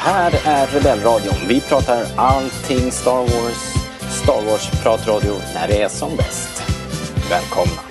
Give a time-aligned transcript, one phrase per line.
[0.00, 1.34] här är Rebellradion.
[1.48, 3.74] Vi pratar allting Star Wars.
[4.22, 6.62] Star Wars-pratradio när det är som bäst.
[7.30, 7.82] Välkomna!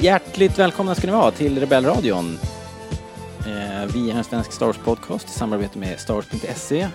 [0.00, 2.38] Hjärtligt välkomna ska ni vara till Rebellradion.
[3.40, 6.88] Eh, Vi är en svensk Star Wars-podcast i samarbete med starwars.se.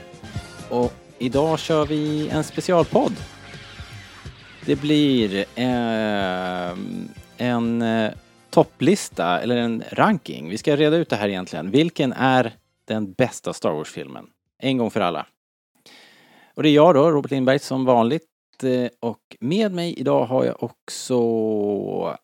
[0.70, 3.14] Och idag kör vi en specialpodd.
[4.66, 6.78] Det blir eh,
[7.38, 8.12] en eh,
[8.50, 10.50] topplista, eller en ranking.
[10.50, 11.72] Vi ska reda ut det här egentligen.
[11.72, 12.54] Vilken är
[12.86, 14.28] den bästa Star Wars-filmen?
[14.60, 15.26] En gång för alla.
[16.56, 18.28] Och det är jag då, Robert Lindberg, som vanligt.
[18.64, 22.18] Eh, Och med mig idag har jag också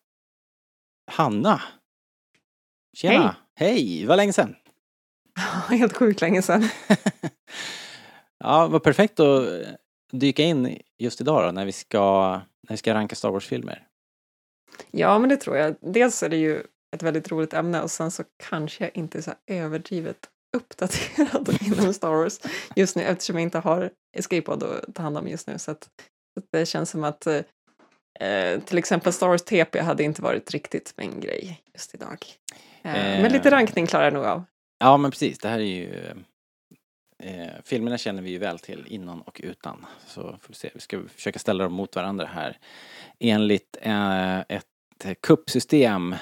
[1.10, 1.62] Hanna.
[2.96, 3.36] Tjena!
[3.54, 4.06] Hej!
[4.06, 4.56] Vad länge sedan!
[5.68, 6.68] Helt sjukt länge sedan.
[8.44, 9.48] Ja, vad perfekt att
[10.12, 12.30] dyka in just idag då, när vi ska,
[12.68, 13.86] när vi ska ranka Star Wars-filmer.
[14.90, 15.76] Ja, men det tror jag.
[15.80, 16.62] Dels är det ju
[16.96, 20.18] ett väldigt roligt ämne och sen så kanske jag inte är så här överdrivet
[20.56, 22.40] uppdaterad inom Star Wars
[22.76, 25.58] just nu eftersom jag inte har Escape-pod att ta hand om just nu.
[25.58, 30.02] Så, att, så att det känns som att eh, till exempel Star Wars TP hade
[30.02, 32.26] inte varit riktigt min grej just idag.
[32.82, 33.22] Eh, Eh.
[33.22, 34.44] Men lite rankning klarar jag nog av.
[34.78, 35.38] Ja, men precis.
[35.38, 36.14] Det här är ju...
[37.22, 39.86] Eh, filmerna känner vi ju väl till innan och utan.
[40.06, 40.70] Så får vi se.
[40.74, 42.56] Vi ska försöka ställa dem mot varandra här.
[43.18, 44.64] Enligt eh, ett
[45.22, 46.14] kuppsystem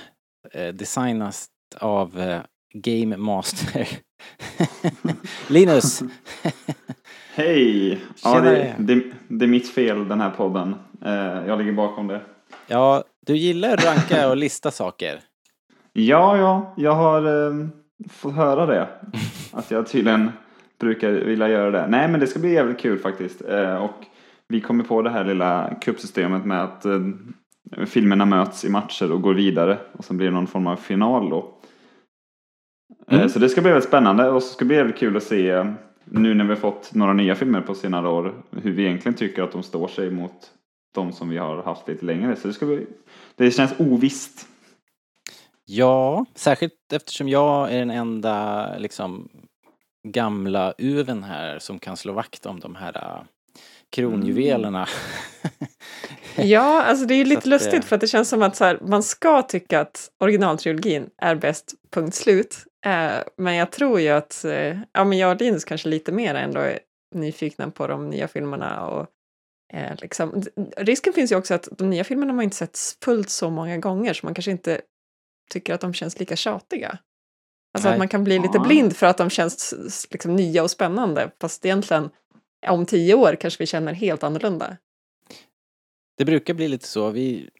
[0.52, 1.48] eh, designat
[1.80, 2.40] av eh,
[2.74, 3.88] Game Master.
[5.48, 6.02] Linus!
[7.34, 8.00] Hej!
[8.24, 10.74] Ja, det, det, det är mitt fel den här podden.
[11.04, 11.12] Eh,
[11.46, 12.20] jag ligger bakom det.
[12.66, 15.20] Ja, du gillar att ranka och lista saker.
[15.92, 17.66] Ja, ja, jag har eh,
[18.08, 18.88] fått höra det.
[19.52, 20.32] Att jag tydligen
[20.78, 21.86] brukar vilja göra det.
[21.86, 23.42] Nej, men det ska bli jävligt kul faktiskt.
[23.48, 24.04] Eh, och
[24.48, 27.00] vi kommer på det här lilla kuppsystemet med att eh,
[27.86, 29.78] filmerna möts i matcher och går vidare.
[29.92, 31.52] Och sen blir det någon form av final då.
[33.08, 33.28] Eh, Mm.
[33.28, 35.64] Så det ska bli väldigt spännande och så ska det bli jävligt kul att se
[36.04, 39.42] nu när vi har fått några nya filmer på senare år hur vi egentligen tycker
[39.42, 40.50] att de står sig mot
[40.94, 42.36] de som vi har haft lite längre.
[42.36, 42.86] Så det ska bli,
[43.36, 44.46] det känns ovisst.
[45.64, 49.28] Ja, särskilt eftersom jag är den enda liksom
[50.12, 53.22] gamla uven här som kan slå vakt om de här äh,
[53.90, 54.88] kronjuvelerna.
[56.38, 58.78] Ja, alltså det är lite att, lustigt för att det känns som att så här,
[58.82, 62.56] man ska tycka att originaltrilogin är bäst, punkt slut.
[62.86, 66.34] Eh, men jag tror ju att, eh, ja men jag och Linus kanske lite mer
[66.34, 66.78] ändå är
[67.14, 69.06] nyfikna på de nya filmerna och
[69.72, 70.42] eh, liksom,
[70.76, 73.78] risken finns ju också att de nya filmerna har man inte sett fullt så många
[73.78, 74.80] gånger så man kanske inte
[75.50, 76.98] tycker att de känns lika tjatiga.
[77.76, 77.94] Alltså Nej.
[77.94, 79.74] att man kan bli lite blind för att de känns
[80.10, 82.10] liksom nya och spännande fast egentligen
[82.66, 84.76] om tio år kanske vi känner helt annorlunda.
[86.18, 87.10] Det brukar bli lite så.
[87.10, 87.50] Vi,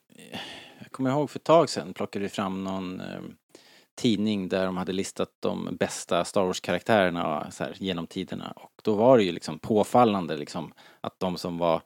[0.78, 3.20] jag kommer ihåg för ett tag sedan plockade vi fram någon eh,
[3.96, 8.52] tidning där de hade listat de bästa Star Wars-karaktärerna så här, genom tiderna.
[8.56, 11.82] Och då var det ju liksom påfallande liksom att de som var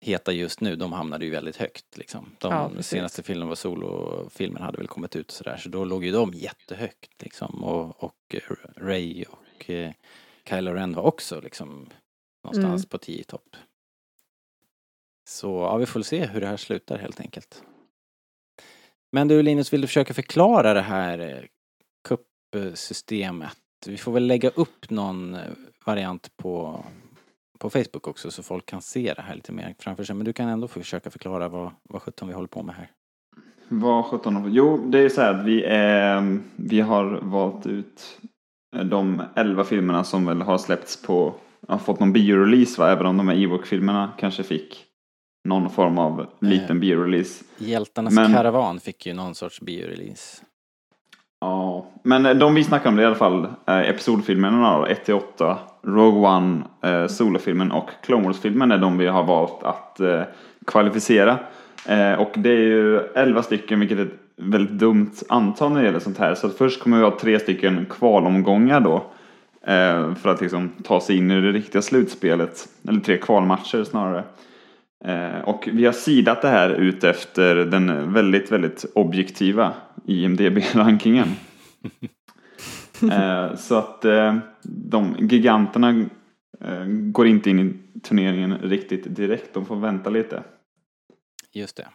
[0.00, 2.30] heta just nu, de hamnade ju väldigt högt liksom.
[2.38, 6.12] De Ja, senaste filmen var solofilmen hade väl kommit ut sådär, så då låg ju
[6.12, 7.64] de jättehögt liksom.
[7.64, 8.40] Och, och eh,
[8.76, 9.92] Ray och eh,
[10.48, 11.86] Kylo Ren var också liksom
[12.44, 12.88] någonstans Mm.
[12.88, 13.56] på tio i topp.
[15.28, 17.62] Så ja, vi får se hur det här slutar helt enkelt.
[19.12, 21.44] Men du Linus, vill du försöka förklara det här eh,
[22.08, 23.56] kuppsystemet?
[23.86, 25.40] Vi får väl lägga upp någon eh,
[25.84, 26.84] variant på,
[27.58, 30.16] på Facebook också så folk kan se det här lite mer framför sig.
[30.16, 32.90] Men du kan ändå försöka förklara vad, vad sjutton vi håller på med här.
[33.68, 38.20] Vad 17 Jo, det är ju så här att vi, är, vi har valt ut
[38.84, 41.34] de 11 filmerna som väl har släppts på,
[41.68, 44.84] har fått någon biorelease va, även om de här Ewok-filmerna kanske fick
[45.48, 47.44] någon form av liten biorelease.
[47.58, 50.42] Hjältarnas Men- karavan fick ju någon sorts biorelease.
[51.40, 54.86] Ja, men eh, de vi snackar om det är i alla fall eh, episodfilmerna då,
[54.86, 60.22] 1-8, Rogue One, eh, solofilmen och Clone Wars-filmen är de vi har valt att eh,
[60.66, 61.38] kvalificera.
[61.86, 65.86] Eh, och det är ju 11 stycken, vilket är ett väldigt dumt antal när det
[65.86, 66.34] gäller sånt här.
[66.34, 68.94] Så att först kommer vi ha tre stycken kvalomgångar då.
[69.62, 72.68] Eh, för att liksom ta sig in i det riktiga slutspelet.
[72.88, 74.24] Eller tre kvalmatcher snarare.
[75.04, 79.74] Eh, och vi har sidat det här ut efter den väldigt, väldigt objektiva
[80.06, 81.28] IMDB-rankingen.
[83.12, 86.04] eh, så att eh, de giganterna
[87.12, 89.54] går inte in i turneringen riktigt direkt.
[89.54, 90.42] De får vänta lite.
[91.52, 91.88] Just det.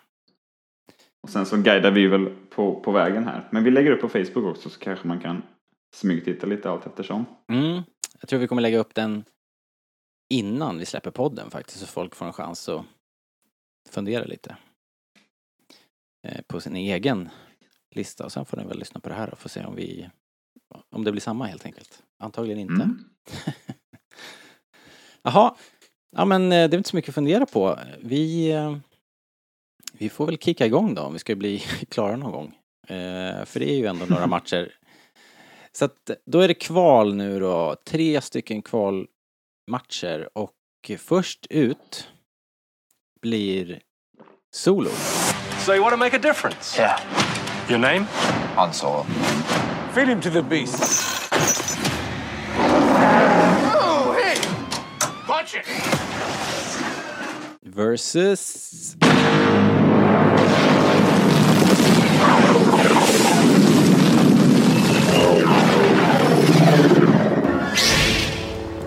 [1.23, 3.47] Och sen så guidar vi väl på, på vägen här.
[3.51, 5.41] Men vi lägger upp på Facebook också så kanske man kan
[5.95, 7.25] smygtitta lite allt eftersom.
[7.49, 7.81] Mm.
[8.19, 9.23] Jag tror vi kommer lägga upp den
[10.29, 12.85] innan vi släpper podden faktiskt så folk får en chans att
[13.89, 14.57] fundera lite
[16.27, 17.29] eh, på sin egen
[17.95, 20.09] lista och sen får ni väl lyssna på det här och få se om vi
[20.91, 22.03] om det blir samma helt enkelt.
[22.19, 22.83] Antagligen inte.
[22.83, 23.03] Mm.
[25.23, 25.55] Jaha,
[26.15, 27.79] ja men eh, det är inte så mycket att fundera på.
[27.99, 28.77] Vi, eh,
[29.93, 31.59] vi får väl kicka igång då om vi ska bli
[31.89, 32.57] klara någon gång.
[33.45, 34.75] För det är ju ändå några matcher.
[35.71, 40.51] Så att då är det kval nu då, tre stycken kvalmatcher och
[40.97, 42.12] först ut
[43.23, 43.79] blir
[44.51, 44.91] Solo.
[45.59, 46.77] So you want to make a difference?
[46.77, 46.99] Yeah,
[47.69, 48.03] Your name?
[48.55, 49.03] Han Solo.
[49.93, 51.29] Feed him to the beast.
[53.75, 54.35] Oh, hey!
[55.25, 55.65] Punch it!
[57.63, 58.97] Versus...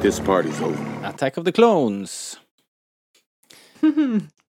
[0.02, 1.04] This party's over.
[1.04, 2.36] Attack of the Clones.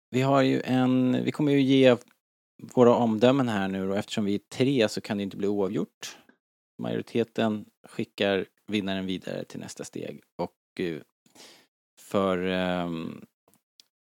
[0.10, 1.98] Vi har ju en, vi kommer ju ge
[2.76, 6.18] våra omdömen här nu och eftersom vi är tre så kan det inte bli oavgjort.
[6.82, 10.98] Majoriteten skickar vinnaren vidare till nästa steg och eh,
[12.00, 13.26] för um,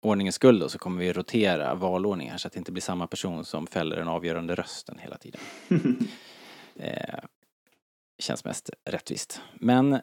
[0.02, 3.44] ordningens skull då så kommer vi rotera valordningar så att det inte blir samma person
[3.44, 5.40] som fäller den avgörande rösten hela tiden.
[6.76, 7.18] eh,
[8.18, 9.40] känns mest rättvist.
[9.54, 10.00] Men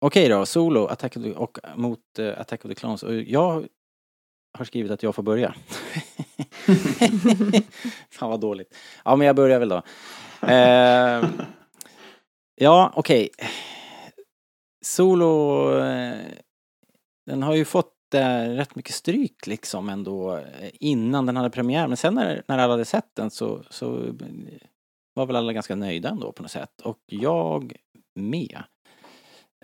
[0.00, 3.02] okej då, Solo, Attack of the, och mot uh, Attack of the Clones.
[3.02, 3.68] Och jag
[4.58, 5.54] har skrivit att jag får börja.
[8.10, 8.74] Fan vad dåligt.
[9.04, 9.82] Ja men jag börjar väl då.
[10.46, 11.24] Eh,
[12.54, 13.28] ja okej.
[14.84, 16.18] Solo, eh,
[17.26, 21.88] den har ju fått eh, rätt mycket stryk liksom ändå eh, innan den hade premiär.
[21.88, 24.14] Men sen när, när alla hade sett den så, så eh,
[25.14, 26.80] var väl alla ganska nöjda ändå på något sätt.
[26.80, 27.72] Och jag
[28.14, 28.62] med.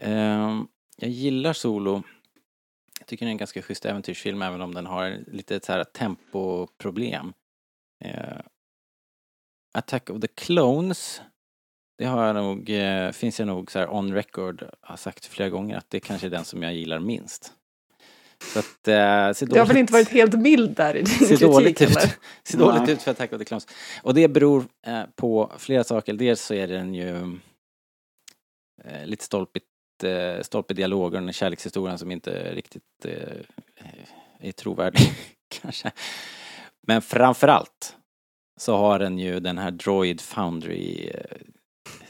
[0.01, 0.61] Eh,
[0.97, 2.03] jag gillar Solo.
[3.07, 5.85] Jag tycker det är en ganska schysst äventyrsfilm även om den har lite så här
[5.85, 7.33] tempoproblem.
[8.05, 8.39] Eh,
[9.75, 11.21] Attack of the Clones
[11.99, 15.49] det har jag nog, eh, finns jag nog så här on record, har sagt flera
[15.49, 17.53] gånger att det kanske är den som jag gillar minst.
[18.43, 21.41] Så att, eh, Du har väl inte varit helt mild där i din ser kritik
[21.41, 22.19] dåligt ut.
[22.45, 22.93] ser dåligt Nej.
[22.93, 23.67] ut för Attack of the Clones.
[24.03, 26.13] Och det beror eh, på flera saker.
[26.15, 27.39] Dels så är den ju
[28.85, 29.67] eh, lite stolpigt,
[30.05, 33.41] eh, stolpig dialog och kärlekshistorien som inte riktigt eh,
[34.41, 35.13] är trovärdig
[35.61, 35.93] kanske.
[36.87, 37.97] Men framförallt
[38.57, 41.37] så har den ju den här Droid Foundry eh,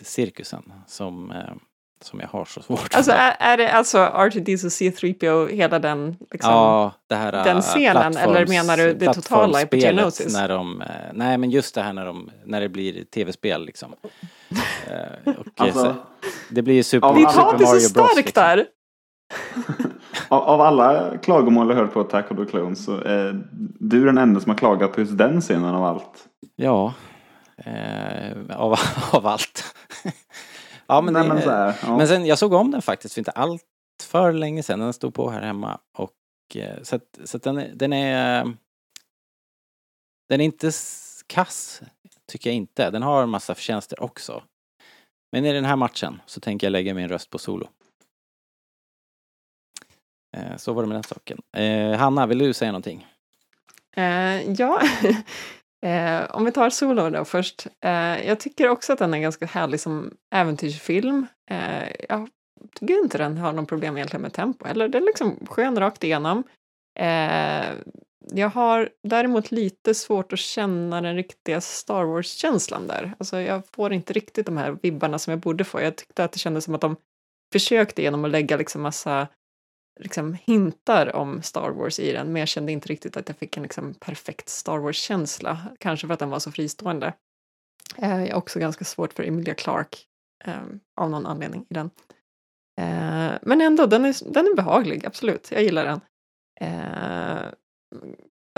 [0.01, 1.55] cirkusen som, eh,
[2.01, 6.17] som jag har så svårt Alltså är, är det alltså R2D och C3PO, hela den
[6.31, 6.53] liksom?
[6.53, 10.35] Ja, det här den äh, scenen, eller menar du det totala i plattformsspelet Epigenosis?
[10.35, 13.95] när de, eh, nej men just det här när de, när det blir tv-spel liksom.
[14.87, 15.95] Eh, och, Alltså, så,
[16.51, 18.43] det blir ju Super, Av Ditt alla- hat är så Mario Bros, starkt liksom.
[18.43, 18.67] där!
[20.29, 23.45] Av, av alla klagomål jag hört på Attack of the Clones så är
[23.81, 26.25] du den enda som har klagat på just den scenen av allt.
[26.57, 26.95] Ja,
[27.59, 28.75] eh, av,
[29.13, 29.75] av allt.
[30.89, 31.97] Ja men, Nej, det, men så här, ja.
[31.97, 33.65] men sen, jag såg om den faktiskt för inte allt
[34.03, 34.81] för länge sedan.
[34.81, 36.13] Den stod på här hemma och
[36.55, 38.45] eh, så att, så att den, den är
[40.29, 40.71] den är inte
[41.27, 41.83] kass,
[42.29, 42.91] tycker jag inte.
[42.91, 44.43] Den har en massa förtjänster också.
[45.33, 47.69] Men i den här matchen så tänker jag lägga min röst på Solo.
[50.37, 51.39] Eh, Så var det med den saken.
[51.57, 53.07] Eh, Hanna, vill du säga någonting?
[53.97, 54.81] Eh, ja,
[55.87, 57.67] eh, om vi tar Solo då först.
[57.81, 61.27] Eh, jag tycker också att den är ganska härlig som äventyrsfilm.
[61.51, 62.29] Eh, jag
[62.75, 66.05] tycker inte den har någon problem egentligen med tempo eller Den är liksom skön rakt
[66.05, 66.43] igenom.
[66.99, 67.67] Eh,
[68.33, 73.15] jag har däremot lite svårt att känna den riktiga Star Wars-känslan där.
[73.19, 75.81] Alltså jag får inte riktigt de här vibbarna som jag borde få.
[75.81, 76.97] Jag tyckte att det kändes som att de
[77.53, 79.29] försökte genom att lägga liksom massa
[79.97, 83.57] liksom hintar om Star Wars i den, men jag kände inte riktigt att jag fick
[83.57, 85.59] en liksom perfekt Star Wars-känsla.
[85.79, 87.13] Kanske för att den var så fristående.
[87.97, 89.99] Eh, jag har också ganska svårt för Emilia Clarke
[90.45, 90.63] eh,
[91.01, 91.91] av någon anledning i den.
[92.81, 95.51] Eh, men ändå, den är, den är behaglig, absolut.
[95.51, 96.01] Jag gillar den.
[96.61, 97.53] Eh,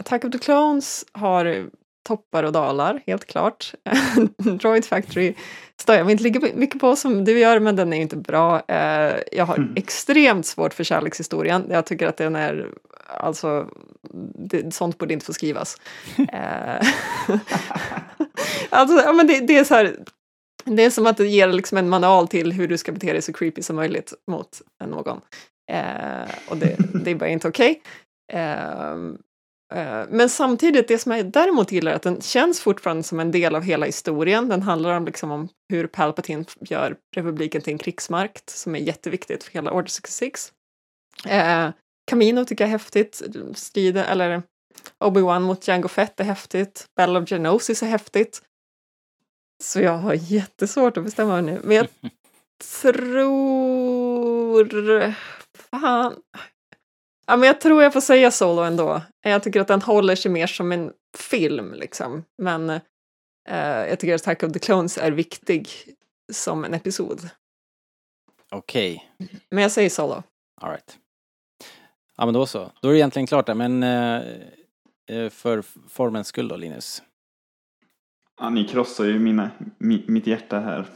[0.01, 1.71] Attack of the Clones har
[2.09, 3.75] toppar och dalar, helt klart.
[4.61, 5.35] Droid Factory
[5.81, 8.63] stör jag mig inte lika mycket på som du gör, men den är inte bra.
[8.69, 9.73] Eh, jag har Mm.
[9.77, 11.65] extremt svårt för kärlekshistorien.
[11.71, 12.69] Jag tycker att den är,
[13.07, 13.67] alltså,
[14.35, 15.77] det, sånt borde inte få skrivas.
[16.33, 16.87] Eh,
[18.71, 19.97] alltså, ja, men det, det är så här,
[20.65, 23.23] det är som att det ger liksom en manual till hur du ska bete dig
[23.23, 25.21] så creepy som möjligt mot någon.
[25.73, 27.83] Eh, och det, det är bara inte okej.
[28.33, 29.19] Ehm, eh,
[30.09, 33.55] men samtidigt, det som jag däremot gillar är att den känns fortfarande som en del
[33.55, 34.49] av hela historien.
[34.49, 39.45] Den handlar om, liksom om hur Palpatine gör republiken till en krigsmakt som är jätteviktigt
[39.45, 40.53] för hela Order 66.
[41.27, 41.71] Eh,
[42.11, 43.23] Camino tycker jag är häftigt.
[43.55, 44.43] Striden, eller
[45.05, 46.87] Obi-Wan mot Jango Fett är häftigt.
[46.97, 48.43] Battle of Genosis är häftigt.
[49.63, 51.61] Så jag har jättesvårt att bestämma mig nu.
[51.65, 51.87] Men jag
[52.83, 54.69] tror...
[55.71, 56.17] Fan.
[57.31, 59.03] Ja, men jag tror jag får säga Solo ändå.
[59.21, 62.25] Jag tycker att den håller sig mer som en film liksom.
[62.43, 62.81] Men eh,
[63.89, 65.69] jag tycker att Attack of the Clones är viktig
[66.33, 67.29] som en episod.
[68.51, 69.11] Okej,
[69.51, 70.23] Men jag säger Solo.
[70.61, 70.99] alright.
[72.17, 72.73] Ja men då så.
[72.83, 74.23] Då är det egentligen klart där, men eh,
[75.11, 77.03] eh, för formens skull då Linus.
[78.41, 80.87] Ja, ni krossar ju mina, mi, mitt hjärta här.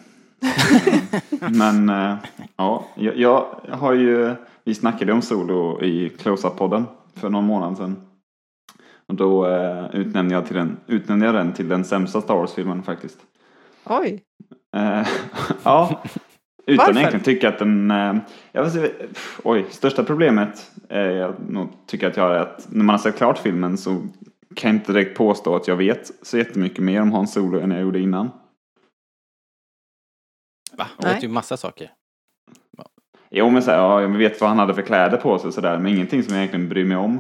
[1.51, 2.17] Men eh,
[2.57, 7.97] ja, jag, jag har ju, vi snackade om Solo i Close-Up-podden för någon månad sedan.
[9.07, 12.83] Och då eh, utnämnde, jag till den, utnämnde jag den till den sämsta Star Wars-filmen
[12.83, 13.19] faktiskt.
[13.85, 14.23] Oj!
[14.77, 15.07] Eh,
[15.63, 16.03] ja,
[16.67, 16.99] utan Varför?
[16.99, 17.91] egentligen tycka att den...
[17.91, 18.15] Eh,
[18.53, 18.93] jag vet, inte,
[19.45, 22.99] oj, största problemet är jag nog tycker att jag har är att när man har
[22.99, 23.91] sett klart filmen så
[24.55, 27.71] kan jag inte direkt påstå att jag vet så jättemycket mer om Hans Solo än
[27.71, 28.31] jag gjorde innan.
[30.73, 30.87] Va?
[30.99, 31.91] Jag vet ju massa saker.
[33.35, 35.55] Jo men så här, ja, jag vet vad han hade för kläder på sig och
[35.55, 37.19] sådär men ingenting som jag egentligen bryr mig om.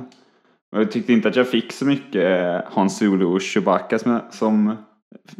[0.72, 4.12] Och jag tyckte inte att jag fick så mycket eh, Hans Solo och Chewbacca som,
[4.12, 4.76] jag- som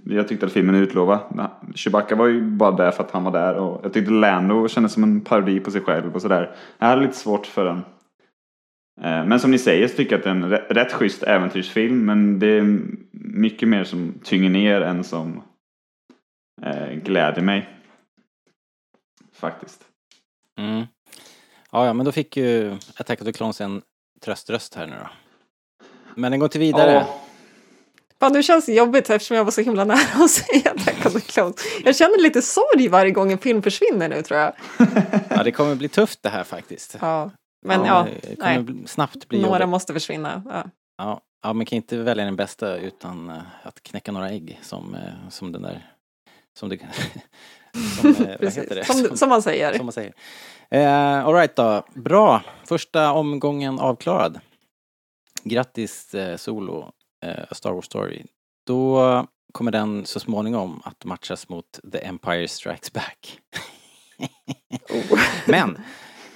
[0.05, 1.51] jag tyckte att filmen utlovade.
[1.75, 4.93] Chewbacca var ju bara där för att han var där och jag tyckte Lando kändes
[4.93, 6.55] som en parodi på sig själv och sådär.
[6.79, 7.77] Jag hade lite svårt för den.
[9.01, 12.05] Eh, men som ni säger så tycker jag att det är en rätt schysst äventyrsfilm
[12.05, 12.79] men det är
[13.13, 15.43] mycket mer som tynger ner än som
[16.63, 17.69] eh, gläder mig.
[19.35, 19.85] Faktiskt.
[20.59, 20.87] Mm.
[21.71, 23.83] Ja, ja, men då fick ju Attack of the Clones en
[24.21, 25.09] tröströst här nu då.
[26.15, 26.93] Men den går till vidare.
[26.93, 27.21] Ja.
[28.21, 31.13] Fan, nu känns det jobbigt eftersom jag var så himla nära att säga Attack of
[31.13, 31.57] the Clones.
[31.85, 34.53] Jag känner lite sorg varje gång en film försvinner nu tror jag.
[35.29, 36.97] Ja, det kommer bli tufft det här faktiskt.
[37.01, 37.31] Ja.
[37.67, 38.87] Men ja, det kommer nej.
[38.87, 39.69] snabbt bli några jobbigt.
[39.69, 40.43] måste försvinna.
[40.47, 40.65] Ja.
[40.99, 44.95] Ja, ja, man kan inte välja den bästa utan eh, att knäcka några ägg som,
[44.95, 45.93] eh, som den där...
[46.59, 46.79] Som det...
[48.01, 48.63] som, eh, vad Precis.
[48.63, 48.85] heter det?
[48.85, 49.77] Som, som man säger.
[49.77, 50.13] som man säger.
[50.71, 52.43] Eh, Alright då, bra.
[52.69, 54.41] Första omgången avklarad.
[55.45, 56.93] Grattis eh, Solo,
[57.25, 58.23] eh, A Star Wars Story.
[58.67, 63.39] Då kommer den så småningom att matchas mot The Empire Strikes Back.
[64.91, 65.19] Oh.
[65.47, 65.79] Men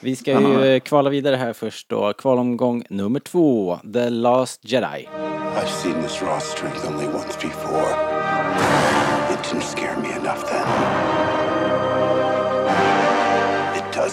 [0.01, 2.13] vi ska ju kvala vidare här först då.
[2.13, 5.09] Kvalomgång nummer två, The Last Jedi.
[5.57, 7.91] I've seen this raw strength only once before.
[9.33, 10.96] It didn't scare me enough then.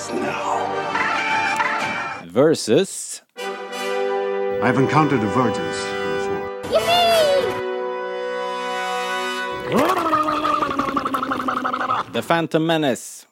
[0.04, 0.60] Does now.
[2.26, 3.22] Versus
[4.62, 5.78] I've encountered divergence
[6.14, 6.62] before.
[12.14, 13.28] The Phantom Menace.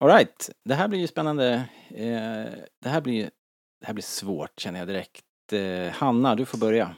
[0.00, 1.54] Alright, det här blir ju spännande.
[1.88, 3.30] Eh, det här blir
[3.80, 5.52] det här blir svårt känner jag direkt.
[5.52, 6.94] Eh, Hanna, du får börja.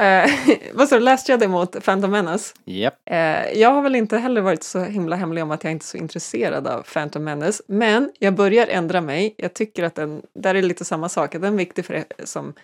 [0.00, 0.30] Eh,
[0.72, 2.54] vad sa du, Last Jedi mot Phantom Menace?
[2.64, 2.94] Japp.
[3.10, 5.86] Eh, jag har väl inte heller varit så himla hemlig om att jag inte är
[5.86, 9.34] så intresserad av Phantom Menace, men jag börjar ändra mig.
[9.36, 12.26] Jag tycker att den, där är lite samma sak, att den är viktig för det,
[12.26, 12.54] som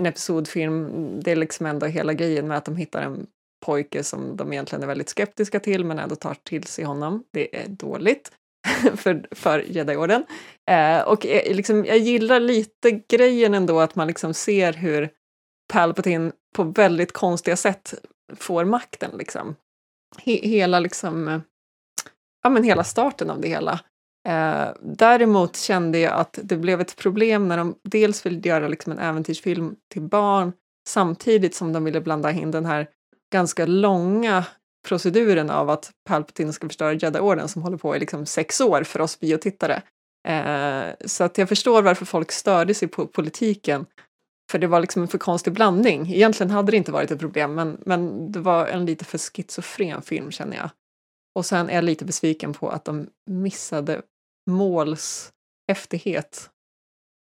[0.00, 0.90] en episodfilm.
[1.20, 3.26] Det är liksom ändå hela grejen med att de hittar en
[3.66, 7.24] pojke som de egentligen är väldigt skeptiska till, men ändå tar till sig honom.
[7.32, 8.32] Det är dåligt
[8.96, 10.24] för, för Jedi-orden.
[10.70, 15.10] Eh, och liksom, jag gillar lite grejen ändå att man liksom ser hur
[15.72, 17.94] Palpatine på väldigt konstiga sätt
[18.36, 19.56] får makten liksom.
[20.18, 21.40] He- hela liksom, eh,
[22.42, 23.80] ja men hela starten av det hela.
[24.28, 28.92] Eh, däremot kände jag att det blev ett problem när de dels ville göra liksom
[28.92, 30.52] en äventyrsfilm till barn
[30.88, 32.88] samtidigt som de ville blanda in den här
[33.32, 34.44] ganska långa
[34.88, 39.00] proceduren av att Palpatine ska förstöra Jedi-orden som håller på i liksom sex år för
[39.00, 39.82] oss biotittare.
[40.28, 43.86] Eh, så att jag förstår varför folk störde sig på politiken
[44.50, 46.12] för det var liksom en för konstig blandning.
[46.12, 50.02] Egentligen hade det inte varit ett problem, men, men det var en lite för schizofren
[50.02, 50.70] film känner jag.
[51.34, 54.02] Och sen är jag lite besviken på att de missade
[54.50, 55.32] måls
[55.68, 56.50] häftighet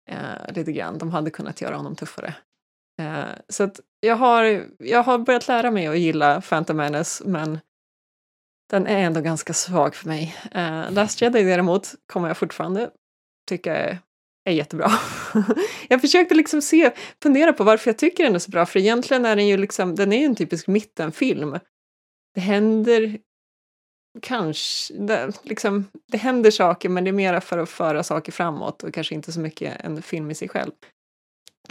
[0.10, 0.98] eh, lite grann.
[0.98, 2.36] De hade kunnat göra honom tuffare.
[3.02, 7.60] Eh, så att jag har, jag har börjat lära mig att gilla Phantom Menace, men
[8.70, 10.36] den är ändå ganska svag för mig.
[10.52, 12.92] Eh, Last Jedi däremot kommer jag fortfarande
[13.48, 14.00] tycka är,
[14.48, 14.92] är jättebra.
[15.88, 16.92] jag försökte liksom se,
[17.24, 19.96] fundera på varför jag tycker den är så bra, för egentligen är den ju liksom,
[19.96, 21.60] den är ju en typisk mittenfilm.
[22.36, 23.18] Det händer
[24.22, 28.84] kanske, det, liksom, det händer saker men det är mera för att föra saker framåt
[28.84, 30.72] och kanske inte så mycket en film i sig själv.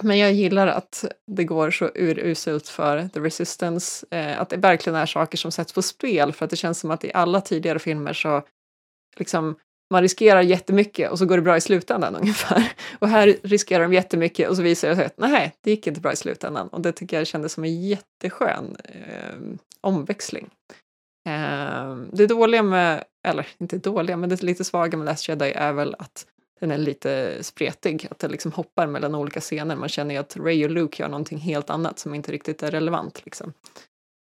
[0.03, 4.97] Men jag gillar att det går så uruselt för The Resistance, eh, att det verkligen
[4.97, 7.79] är saker som sätts på spel för att det känns som att i alla tidigare
[7.79, 8.43] filmer så
[9.17, 9.57] liksom
[9.91, 12.73] man riskerar jättemycket och så går det bra i slutändan ungefär.
[12.99, 16.01] Och här riskerar de jättemycket och så visar det sig att nej, det gick inte
[16.01, 16.69] bra i slutändan.
[16.69, 19.35] Och det tycker jag kändes som en jätteskön eh,
[19.81, 20.51] omväxling.
[21.29, 25.73] Eh, det dåliga med, eller inte dåliga, men det lite svaga med Last Jedi är
[25.73, 26.27] väl att
[26.61, 29.77] den är lite spretig, att det liksom hoppar mellan olika scener.
[29.77, 32.71] Man känner ju att Ray och Luke gör någonting helt annat som inte riktigt är
[32.71, 33.25] relevant.
[33.25, 33.53] Liksom.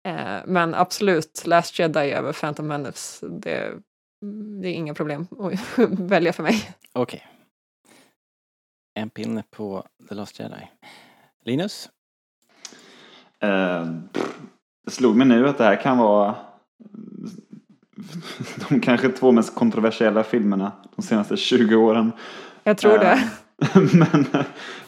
[0.07, 3.71] Eh, men absolut, Last Jedi över Phantom Menace, det,
[4.61, 6.75] det är inga problem att välja för mig.
[6.93, 7.25] Okej.
[8.99, 10.69] En pinne på The Last Jedi.
[11.45, 11.89] Linus?
[13.39, 13.85] Eh,
[14.85, 16.35] det slog mig nu att det här kan vara
[18.69, 22.11] de kanske två mest kontroversiella filmerna de senaste 20 åren.
[22.63, 23.11] Jag tror det.
[23.11, 24.25] Eh, men,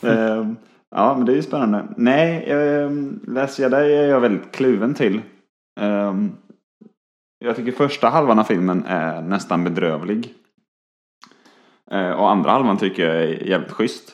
[0.01, 0.51] eh,
[0.89, 1.87] ja, men det är ju spännande.
[1.97, 2.91] Nej, eh,
[3.27, 5.21] Last Jedi är jag väldigt kluven till.
[5.79, 6.13] Eh,
[7.39, 10.33] jag tycker första halvan av filmen är nästan bedrövlig.
[11.91, 14.13] Eh, och andra halvan tycker jag är jävligt schysst.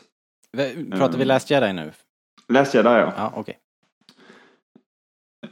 [0.92, 1.28] Pratar vi Mm.
[1.28, 1.92] Last Jedi nu?
[2.50, 3.14] Last Jedi ja.
[3.18, 3.58] Ja, okej.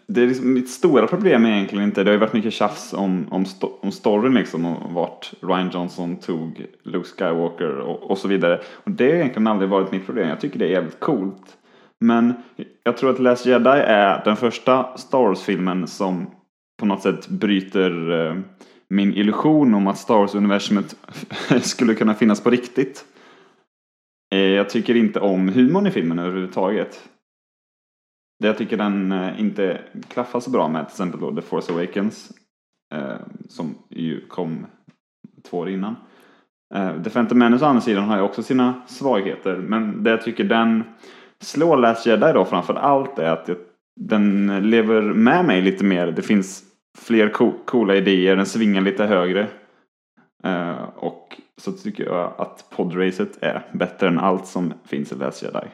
[0.07, 2.93] Det är liksom, mitt stora problem är egentligen inte, det har ju varit mycket tjafs
[2.93, 8.17] om, om, sto, om storyn liksom och vart Ryan Johnson tog Luke Skywalker och, och
[8.17, 8.61] så vidare.
[8.83, 11.57] Och det har egentligen aldrig varit mitt problem, jag tycker det är jävligt coolt.
[11.99, 12.33] Men
[12.83, 16.27] jag tror att Last Jedi är den första Star Wars-filmen som
[16.81, 18.37] på något sätt bryter eh,
[18.87, 20.95] min illusion om att Star Wars-universumet
[21.61, 23.05] skulle kunna finnas på riktigt.
[24.33, 27.09] Eh, jag tycker inte om humorn i filmen överhuvudtaget.
[28.39, 31.73] Det jag tycker den eh, inte klaffar så bra med till exempel då The Force
[31.73, 32.31] Awakens
[32.93, 33.15] eh,
[33.49, 34.65] som ju kom
[35.49, 35.95] två år innan.
[36.73, 40.21] Eh, The Phantom Menace å andra sidan har ju också sina svagheter men det jag
[40.21, 40.83] tycker den
[41.41, 43.49] slår Last Jedi då framför allt är att
[43.99, 46.07] den lever med mig lite mer.
[46.07, 49.47] Det finns fler co coola idéer, den svingar lite högre.
[50.43, 55.43] Eh, och så tycker jag att podracet är bättre än allt som finns i Last
[55.43, 55.67] Jedi.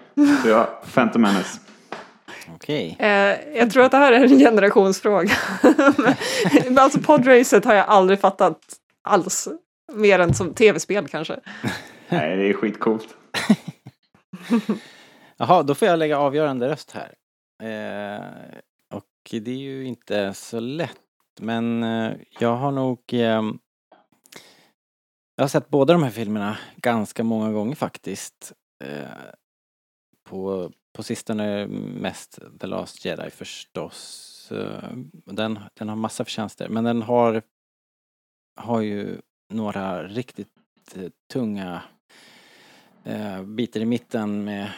[0.43, 1.59] Så jag, Phantom Menace.
[2.55, 2.95] Okej.
[2.99, 5.31] Eh, jag tror att det här är en generationsfråga.
[6.65, 8.59] Men alltså podracet har jag aldrig fattat
[9.03, 9.47] alls.
[9.93, 11.39] Mer än som tv-spel kanske.
[12.09, 13.07] Nej, det är skitcoolt.
[15.37, 17.13] Jaha, då får jag lägga avgörande röst här.
[17.63, 18.21] Eh,
[18.93, 20.99] och det är ju inte så lätt.
[21.39, 22.99] Men eh, jag har nog...
[23.13, 23.59] Ehm,
[25.35, 28.53] jag har sett båda de här filmerna ganska många gånger faktiskt.
[28.83, 29.07] Eh,
[30.29, 34.51] på, på sistone mest The Last Jedi förstås.
[34.51, 34.91] Eh,
[35.25, 37.41] den, den har massa förtjänster men den har,
[38.55, 39.21] har ju
[39.53, 40.53] några riktigt
[41.33, 41.81] tunga
[43.03, 44.71] eh, bitar i mitten med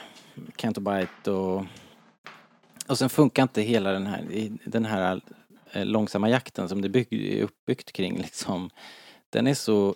[0.56, 1.66] Canto-Bite och
[2.90, 5.22] och sen funkar inte hela den här, den här
[5.72, 8.70] Eh, långsamma jakten som det bygg, är uppbyggt kring liksom.
[9.30, 9.96] Den är så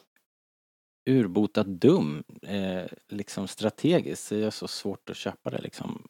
[1.09, 4.29] urbota dum, eh, liksom strategiskt.
[4.29, 6.07] Det är så svårt att köpa det liksom.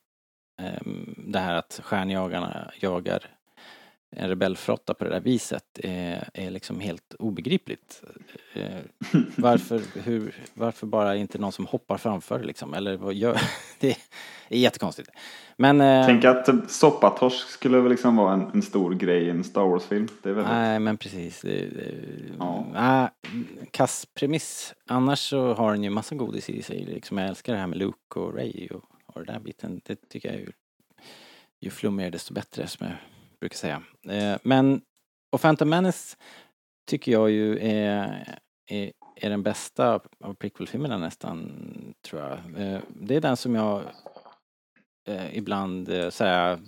[0.61, 0.81] Eh,
[1.17, 3.37] det här att stjärnjagarna jagar
[4.15, 8.03] en rebellflotta på det där viset är, är liksom helt obegripligt.
[8.53, 8.77] Eh,
[9.35, 12.73] varför, hur, varför bara inte någon som hoppar framför liksom?
[12.73, 13.41] Eller vad gör...
[13.79, 13.97] Det
[14.49, 15.09] är jättekonstigt.
[15.57, 15.81] Men...
[15.81, 19.65] eh, Tänk att soppatorsk skulle väl liksom vara en, en stor grej i en Star
[19.67, 20.07] Wars-film.
[20.23, 21.41] Nej men precis.
[21.41, 21.93] Det, det,
[22.39, 22.65] Ja.
[22.73, 23.09] ja.
[23.71, 24.73] kass premiss.
[24.87, 26.85] Annars så har den ju massa godis i sig.
[26.85, 29.81] Liksom jag älskar det här med Luke och Ray och, och den där biten.
[29.85, 30.51] Det tycker jag ju,
[31.61, 32.95] ju flummigare desto bättre som jag
[33.43, 33.83] brukar säga.
[34.09, 34.81] Eh, men
[35.31, 36.17] och Phantom Menace
[36.89, 38.39] tycker jag ju är,
[38.71, 41.51] är, är den bästa av prequel-filmerna nästan,
[42.01, 42.31] tror jag.
[42.31, 43.83] Eh, det är den som jag
[45.07, 46.59] eh, ibland så här,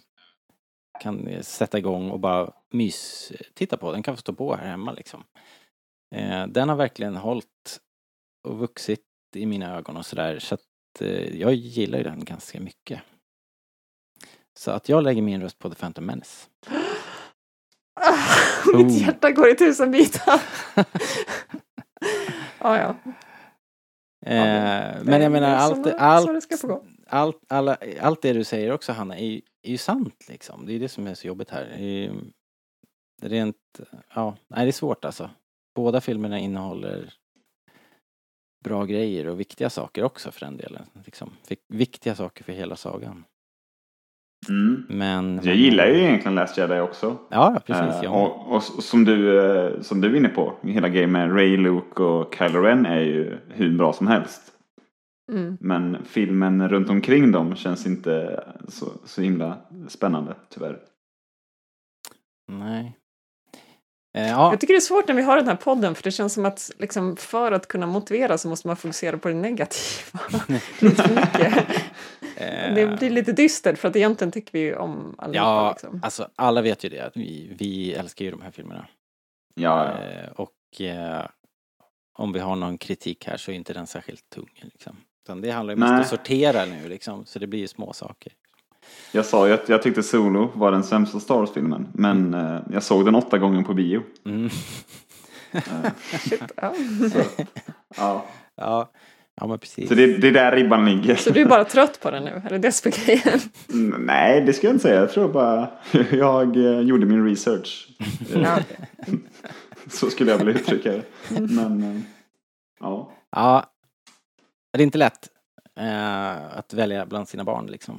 [1.02, 3.92] kan sätta igång och bara mys titta på.
[3.92, 5.24] Den kan få stå på här hemma liksom.
[6.48, 7.80] Den har verkligen hållit
[8.48, 13.02] och vuxit i mina ögon och sådär så att jag gillar ju den ganska mycket.
[14.60, 16.48] Så att jag lägger min röst på The Phantom Menace.
[18.66, 18.88] Mitt Boom.
[18.90, 20.42] hjärta går i tusen bitar.
[22.60, 22.96] ja, ja.
[24.26, 26.26] Eh, men jag menar allt, allt,
[27.08, 30.66] allt, alla, allt det du säger också Hanna är, ju- är ju sant liksom.
[30.66, 31.66] Det är det som är så jobbigt här.
[31.78, 32.12] Det är,
[33.30, 33.58] rent,
[34.16, 35.30] ja, nej det är svårt alltså.
[35.76, 37.14] Båda filmerna innehåller
[38.64, 40.86] bra grejer och viktiga saker också för den delen.
[41.06, 43.26] Liksom, vik- viktiga saker för hela sagan.
[44.50, 44.86] Mm.
[44.90, 45.40] Men...
[45.44, 47.18] Jag gillar ju egentligen Last Jedi också.
[47.30, 47.84] Ja, precis.
[47.96, 48.10] Eh, Ja.
[48.10, 51.58] och, och s- som du, eh, som du är inne på, hela grejen med Ray,
[51.58, 54.42] Luke och Kylo Ren är ju hur bra som helst.
[55.32, 55.58] Mm.
[55.62, 60.78] Men filmen runt omkring dem känns inte så, så himla spännande tyvärr.
[62.52, 62.98] Nej.
[64.18, 66.12] Eh, ja, Jag tycker det är svårt när vi har den här podden för det
[66.12, 70.20] känns som att liksom, för att kunna motivera så måste man fokusera på det negativa.
[70.80, 71.66] lite för mycket.
[72.76, 75.46] Det blir lite dystert för att egentligen tycker vi ju om allihopa.
[75.46, 76.00] ja Liksom.
[76.04, 77.00] alltså alla vet ju det.
[77.00, 78.88] att Vi, vi älskar ju de här filmerna.
[79.56, 80.08] Ja, ja.
[80.08, 81.26] Eh, och eh,
[82.18, 84.50] om vi har någon kritik här så är inte den särskilt tung.
[84.62, 84.98] Liksom.
[85.24, 87.94] Utan det handlar ju mest om att sortera nu liksom, så det blir ju små
[87.94, 88.34] saker.
[89.12, 91.88] Jag sa ju att jag tyckte Solo var den sämsta Star Wars-filmen.
[91.94, 94.04] Men eh, jag såg den åtta gånger på bio.
[94.26, 94.50] Mm.
[96.20, 96.74] Shit, ja.
[97.98, 98.26] Ja.
[98.56, 98.92] Ja,
[99.42, 99.90] ja men precis.
[99.90, 101.16] Så det, det är där ribban ligger.
[101.16, 102.42] Så du är bara trött på den nu?
[102.50, 103.40] Är det som är grejen?
[103.74, 105.00] Mm, Nej, det ska jag inte säga.
[105.00, 105.70] Jag tror bara
[106.12, 107.88] jag eh, gjorde min research.
[108.34, 108.60] Eh, Ja.
[109.92, 111.04] Så skulle jag vilja uttrycka det.
[111.40, 112.02] Men eh,
[112.80, 113.12] ja.
[113.32, 113.66] Ja,
[114.74, 115.30] det är inte lätt
[115.80, 117.96] eh, att välja bland sina barn liksom.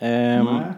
[0.00, 0.72] Um, Nej.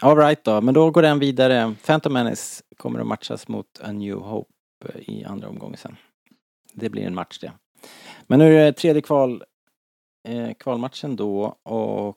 [0.00, 1.74] all right då, men då går den vidare.
[1.86, 4.50] Phantom Menace kommer att matchas mot A New Hope
[4.88, 5.96] eh, i andra omgången sen.
[6.72, 7.52] Det blir en match det.
[8.26, 9.42] Men nu är det tredje kval,
[10.28, 12.16] eh, kvalmatchen då och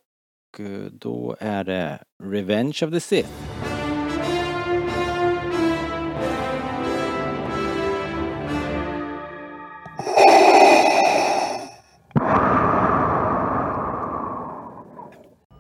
[0.60, 3.30] eh, då är det Revenge of the Sith.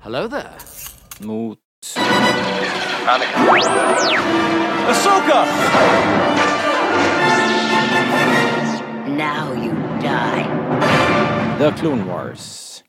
[0.02, 0.54] Hello there.
[1.20, 1.60] Mot
[4.88, 5.46] Ahsoka!
[9.08, 11.12] Now you die.
[11.58, 12.84] The Clone Wars.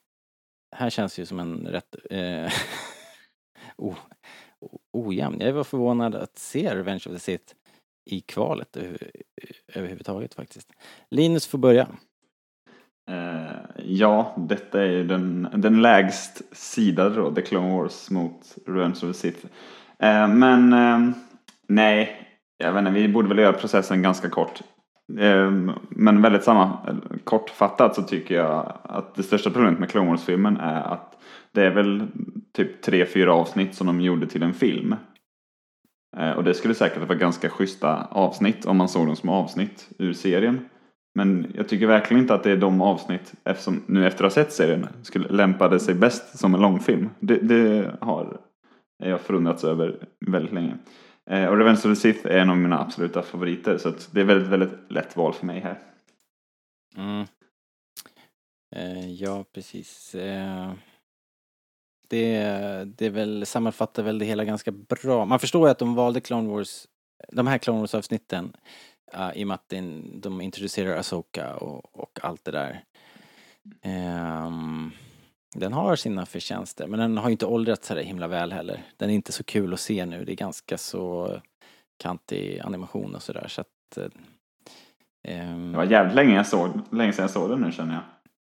[0.77, 2.53] Här känns ju som en rätt eh,
[4.93, 5.41] ojämn.
[5.41, 7.55] Jag var förvånad att se Revenge of the Sith
[8.11, 8.77] i kvalet
[9.75, 10.73] överhuvudtaget faktiskt.
[11.11, 11.89] Linus får börja.
[13.11, 18.95] Uh, ja, detta är ju den, den lägst sidade då, The Clone Wars mot Revenge
[18.95, 19.47] of the Sith.
[19.47, 21.15] Uh, men uh,
[21.69, 24.63] nej, jag vet inte, vi borde väl göra processen ganska kort.
[25.19, 26.79] Ehm, men väldigt samma,
[27.25, 31.19] kortfattat så tycker jag att det största problemet med Clone Wars-filmen är att
[31.53, 32.07] det är väl
[32.53, 34.95] typ tre, fyra avsnitt som de gjorde till en film.
[36.17, 39.89] Eh, och det skulle säkert vara ganska schyssta avsnitt om man såg dem som avsnitt
[39.99, 40.69] ur serien.
[41.15, 44.45] Men jag tycker verkligen inte att det är de avsnitt, eftersom nu efter att ha
[44.45, 47.11] sett serien, skulle lämpade sig bäst som en långfilm.
[47.21, 48.39] Det, det har
[48.99, 50.77] jag förundrats över väldigt länge.
[51.31, 54.21] Eh, och Revenge of the Sith är en av mina absoluta favoriter så att det
[54.21, 55.83] är väldigt, väldigt lätt val för mig här.
[56.97, 57.27] Mm.
[58.77, 60.15] Eh, ja, precis.
[60.15, 60.73] Eh,
[62.09, 62.39] det,
[62.85, 65.25] det är väl, sammanfattar väl det hela ganska bra.
[65.25, 66.87] Man förstår ju att de valde Clone Wars,
[67.33, 68.57] de här Clone Wars-avsnitten
[69.17, 69.73] uh, i och med att
[70.15, 72.85] de introducerar Asoka och, och allt det där.
[73.83, 74.93] Ehm,
[75.55, 78.83] den har sina förtjänster, men den har ju inte åldrats så himla väl heller.
[78.97, 81.37] Den är inte så kul att se nu, det är ganska så
[81.97, 84.09] kantig animation och sådär så att eh,
[85.23, 88.03] ehm, Det var jävligt länge, jag såg, länge sedan jag såg den nu känner jag.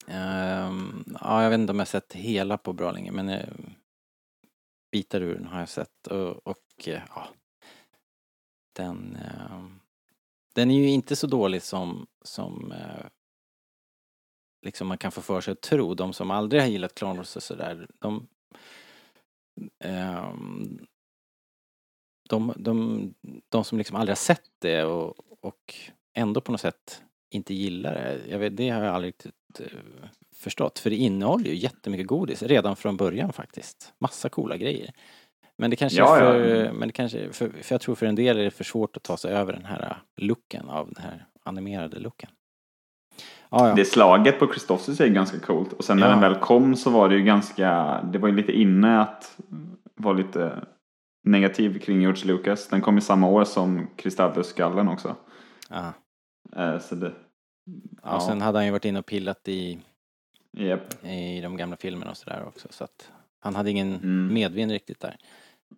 [0.07, 3.39] Ehm, ja, jag vet inte om jag sett hela på bra länge, men uh,
[4.91, 7.27] bitar ur den har jag sett och, och eh, ja,
[8.75, 9.79] den, ehm,
[10.55, 12.73] den är ju inte så dålig som, som
[14.63, 15.93] liksom man kan få för sig att tro.
[15.93, 18.27] De som aldrig har gillat Clone Wars och sådär, de,
[19.83, 20.79] ehm,
[22.29, 23.13] de, de,
[23.49, 25.75] de som liksom aldrig har sett det och, och
[26.13, 28.19] ändå på något sätt inte gillar det.
[28.29, 29.67] Jag vet, det har jag aldrig riktigt eh,
[30.35, 30.79] förstått.
[30.79, 33.93] För det innehåller ju jättemycket godis redan från början faktiskt.
[33.99, 34.93] Massa coola grejer.
[35.57, 36.31] Men det kanske Ja, är ja.
[36.31, 38.97] för, men det kanske, för, för jag tror för en del är det för svårt
[38.97, 42.29] att ta sig över den här looken av den här animerade looken.
[43.53, 43.75] Ja, ja.
[43.75, 45.73] Det slaget på Christophers är ganska coolt.
[45.73, 46.11] Och sen när Ja.
[46.11, 49.37] den väl kom så var det ju ganska, det var ju lite inne att
[49.95, 50.63] vara lite
[51.23, 52.67] negativ kring George Lucas.
[52.67, 55.15] Den kom ju samma år som Kristallus-skallen också.
[55.69, 55.93] ja.
[56.55, 57.13] Eh, Så det,
[58.03, 58.19] ja.
[58.19, 59.79] Sen hade han ju varit inne och pillat i,
[60.57, 61.05] Japp.
[61.05, 62.67] i de gamla filmerna och sådär också.
[62.71, 64.33] Så att han hade ingen Mm.
[64.33, 65.15] medvind riktigt där.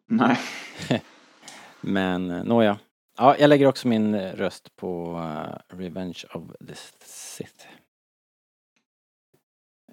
[0.07, 0.37] Nej.
[1.81, 2.77] Men eh, nåja.
[3.17, 6.75] Ja, jag lägger också min eh, röst på eh, Revenge of the
[7.05, 7.65] Sith.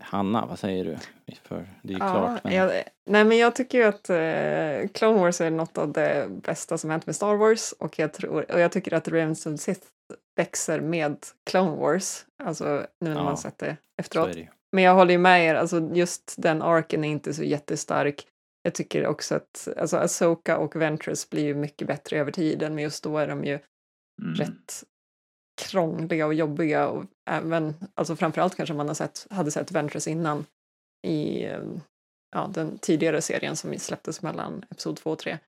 [0.01, 0.97] Hanna, vad säger du?
[1.43, 2.45] För det är ju klart.
[2.45, 2.53] Men...
[2.55, 2.73] jag,
[3.07, 6.91] nej men jag tycker ju att eh, Clone Wars är något av det bästa som
[6.91, 9.87] hänt med Star Wars och jag, tror, och jag tycker att Revenge of the Sith
[10.37, 11.17] växer med
[11.51, 14.33] Clone Wars, alltså nu när Ja, man sett det efteråt.
[14.33, 14.49] det.
[14.73, 18.27] Men jag håller ju med er, alltså just den arken är inte så jättestark.
[18.63, 22.85] Jag tycker också att alltså Asoka och Ventress blir ju mycket bättre över tiden, men
[22.85, 23.59] just då är de ju
[24.23, 24.35] Mm.
[24.35, 24.85] rätt
[25.63, 26.89] krångliga och jobbiga.
[26.89, 30.47] Och även, alltså framförallt kanske man har sett, hade sett Ventress innan
[31.07, 31.63] i eh,
[32.37, 35.39] ja, den tidigare serien som släpptes mellan episod 2 och 3.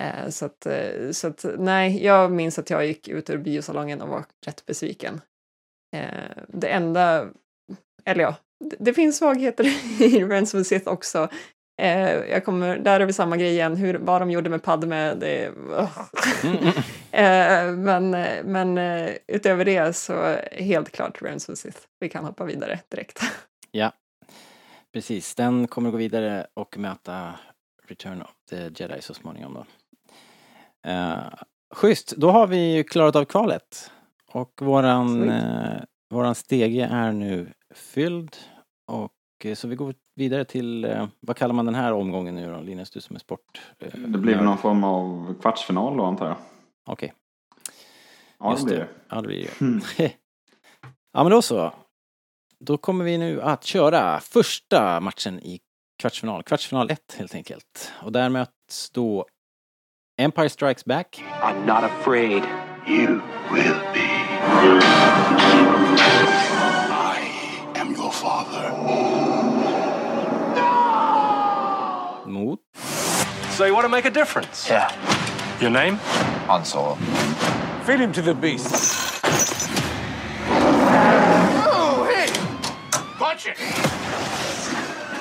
[0.00, 4.02] Eh, så att, eh, så att, nej, jag minns att jag gick ut ur biosalongen
[4.02, 5.20] och var rätt besviken.
[5.96, 7.28] Eh, det enda,
[8.04, 9.64] eller ja, det, det finns svagheter
[10.02, 11.28] i the Sith också.
[11.78, 15.14] Eh, jag kommer, där är vi samma grej igen, hur, vad de gjorde med Padme,
[15.14, 16.00] det ugh.
[17.10, 21.78] eh, Men, eh, men eh, utöver det så helt klart Revenge of Sith.
[22.00, 23.20] Vi kan hoppa vidare direkt.
[23.70, 23.92] Ja,
[24.92, 25.34] precis.
[25.34, 27.34] Den kommer gå vidare och möta
[27.88, 29.66] Return of the Jedi så småningom då.
[30.90, 31.34] Uh,
[31.74, 33.90] schysst, då har vi ju klarat av kvalet.
[34.32, 38.36] Och våran, eh, våran stege är nu fylld.
[38.86, 39.15] Och eh,
[39.54, 42.60] så vi går vidare till, eh, vad kallar man den här omgången nu då?
[42.60, 43.60] Linus, du som är sport...
[43.78, 46.36] eh, Det blir någon form av kvartsfinal då antar jag.
[46.86, 47.12] Okej,
[48.38, 48.84] Ja, Just det blir det.
[48.84, 48.90] det.
[49.08, 49.80] ja det blir det Mm.
[51.12, 51.72] Ja men då så.
[52.60, 55.60] Då kommer vi nu att köra första matchen i
[55.98, 56.42] kvartsfinal.
[56.42, 57.92] Kvartsfinal 1 helt enkelt.
[58.02, 59.26] Och där möts då
[60.18, 62.42] Empire Strikes Back I'm not afraid.
[62.88, 63.20] You
[63.52, 64.06] will be.
[66.90, 69.25] I am your father.
[72.36, 72.60] Mot
[73.56, 74.70] So you want to make a difference?
[74.72, 74.90] Yeah.
[75.60, 75.96] Your name?
[76.46, 76.94] Han Solo.
[77.86, 78.92] Feed him to the beast.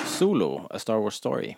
[0.06, 1.58] Solo, A Star Wars Story.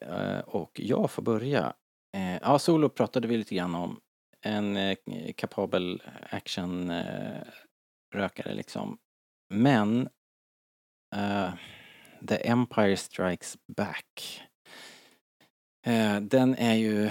[0.00, 1.72] Eh, Och jag får börja.
[2.16, 4.00] Eh, Ja, Solo pratade vi lite grann om.
[4.42, 4.96] En eh,
[5.36, 8.98] kapabel action-rökare liksom.
[9.54, 10.08] Men
[12.28, 14.42] The Empire Strikes Back.
[15.86, 17.10] Eh, Den är ju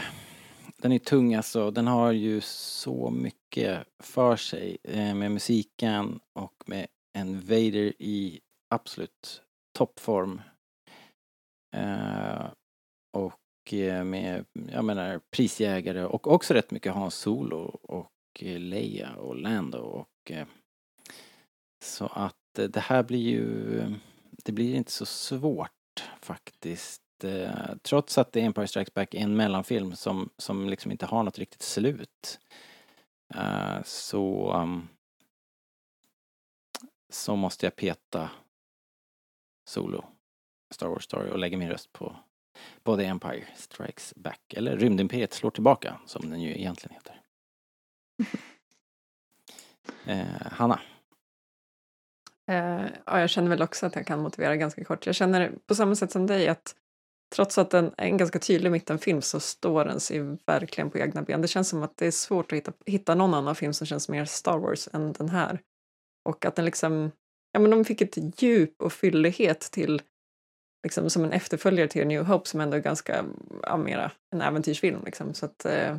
[0.82, 1.72] den är tung alltså.
[1.72, 8.40] Den har ju så mycket för sig eh, med musiken och med en Vader i
[8.70, 9.42] absolut
[9.78, 10.42] toppform.
[11.76, 12.46] Eh,
[13.18, 19.16] och eh, med, jag menar, prisjägare och också rätt mycket Hans Solo och eh, Leia
[19.16, 20.48] och Lando och eh,
[21.86, 23.84] så att det här blir ju,
[24.50, 27.24] det blir inte så svårt faktiskt.
[27.24, 31.24] Eh, trots att The Empire Strikes Back är en mellanfilm som, som liksom inte har
[31.24, 32.40] något riktigt slut.
[33.36, 34.88] Eh, så um,
[37.10, 38.30] så måste jag peta
[39.66, 40.06] Solo,
[40.72, 42.16] Star Wars Story och lägga min röst på
[42.84, 47.22] både Empire Strikes Back eller Rymdimperiet slår tillbaka som den ju egentligen heter.
[50.06, 50.80] Eh, Hanna?
[52.50, 55.06] Eh, ja, jag känner väl också att jag kan motivera ganska kort.
[55.06, 56.76] Jag känner på samma sätt som dig att
[57.36, 61.22] trots att den är en ganska tydlig mittenfilm så står den sig verkligen på egna
[61.22, 61.42] ben.
[61.42, 64.10] Det känns som att det är svårt att hitta, hitta någon annan film som känns
[64.10, 65.60] mer Star Wars än den här.
[66.26, 67.12] Och att den liksom,
[67.52, 70.02] ja men de fick ett djup och fyllighet till,
[70.84, 73.26] liksom som en efterföljare till New Hope som ändå är ganska,
[73.64, 75.34] ja mera en äventyrsfilm liksom.
[75.34, 75.98] Så att, eh,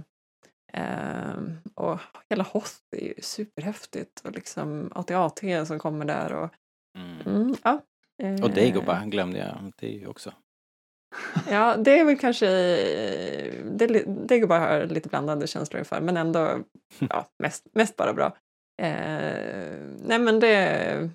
[0.73, 1.35] eh,
[1.75, 1.99] och
[2.31, 6.55] hela Hoth är ju superhäftigt och liksom AT-AT som kommer där och
[6.99, 7.21] Mm.
[7.27, 7.81] Mm, ja.
[8.23, 10.35] Eh, Och Dagobah glömde jag, det är ju också.
[11.51, 12.47] Ja, det är väl kanske...
[13.65, 16.65] Det, Dagobah har lite blandade känslor inför, men ändå
[16.99, 18.37] ja, mest, mest bara bra.
[18.83, 21.11] Eh, nej, men det är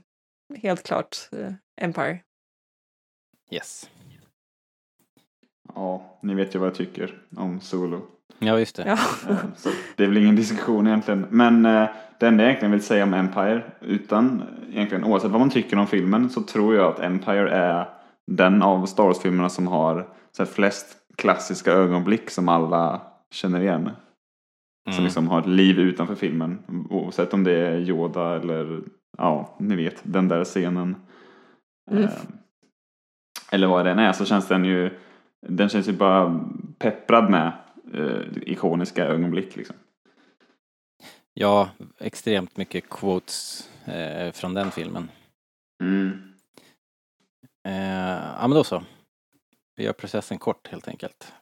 [0.55, 2.19] helt klart eh, Empire.
[3.51, 3.89] Yes.
[5.73, 8.07] Ja, ni vet ju vad jag tycker om Solo.
[8.45, 8.83] Ja, just det.
[8.87, 8.97] Ja.
[9.55, 11.25] Så det är väl ingen diskussion egentligen.
[11.29, 11.87] Men eh,
[12.19, 15.87] det enda jag egentligen vill säga om Empire, utan egentligen oavsett vad man tycker om
[15.87, 17.89] filmen, så tror jag att Empire är
[18.31, 23.01] den av Star Wars-filmerna som har så här, flest klassiska ögonblick som alla
[23.33, 23.89] känner igen.
[24.85, 25.03] Som Mm.
[25.03, 26.59] liksom har ett liv utanför filmen.
[26.89, 28.81] Oavsett om det är Yoda eller,
[29.17, 30.95] ja, ni vet, den där scenen.
[31.91, 32.03] Mm.
[32.03, 32.09] Eh,
[33.51, 34.89] Eller vad den är så känns den ju,
[35.47, 36.39] den känns ju bara
[36.79, 37.51] pepprad med
[38.41, 39.75] ikoniska ögonblick liksom.
[41.33, 45.11] Ja, extremt mycket quotes eh, från den filmen.
[45.81, 46.33] Mm.
[47.67, 48.83] Eh, ja, men då så.
[49.75, 51.33] Vi gör processen kort helt enkelt.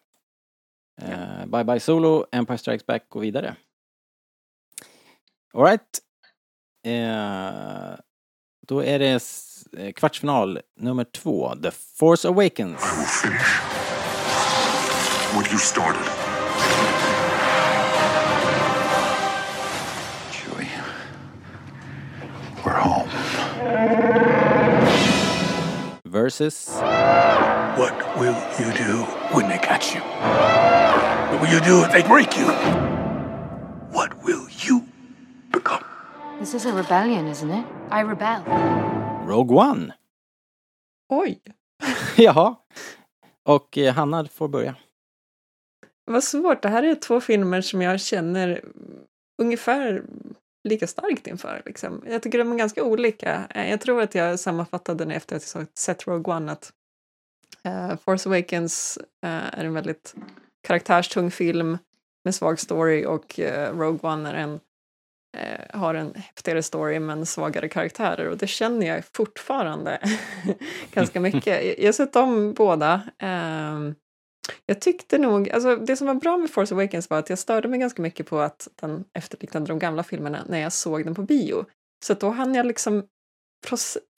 [1.01, 3.55] Eh, Bye bye Solo, Empire Strikes Back går vidare.
[5.53, 5.99] Alright.
[6.85, 7.99] Eh,
[8.67, 9.21] då är det
[9.77, 12.81] eh, kvartsfinal nummer två, The Force Awakens.
[15.35, 16.22] What you started.
[20.31, 20.69] Chewie.
[22.65, 23.09] We're home.
[26.05, 26.69] Versus
[27.77, 29.03] What will you do
[29.35, 30.01] when they catch you?
[30.01, 32.47] What will you do if they break you?
[33.91, 34.83] What will you
[35.51, 35.83] become?
[36.39, 37.65] This is a rebellion, isn't it?
[37.91, 38.43] I rebel.
[39.25, 39.93] Rogue One.
[41.09, 41.39] Oj!
[42.17, 42.55] Jaha.
[43.45, 44.75] Och eh, Hanna får börja.
[46.05, 46.61] Vad svårt.
[46.61, 48.61] Det här är två filmer som jag känner
[49.41, 50.03] ungefär
[50.63, 51.61] lika starkt inför.
[51.65, 52.03] Liksom.
[52.07, 53.47] Jag tycker de är ganska olika.
[53.49, 56.73] Eh, jag tror att jag sammanfattade det efter att jag sett Rogue One att
[57.67, 60.15] uh, Force Awakens uh, är en väldigt
[60.67, 61.77] karaktärstung film
[62.25, 64.59] med svag story och uh, Rogue One är en,
[65.69, 69.99] har en häftigare story men svagare karaktärer och det känner jag fortfarande
[70.93, 71.79] ganska mycket.
[71.79, 73.01] Jag har sett om båda.
[73.19, 73.95] Ehm,
[74.65, 77.67] jag tyckte nog, alltså det som var bra med Force Awakens var att jag störde
[77.67, 81.21] mig ganska mycket på att den efterliknade de gamla filmerna när jag såg den på
[81.21, 81.65] bio.
[82.05, 83.03] Så att då hann jag liksom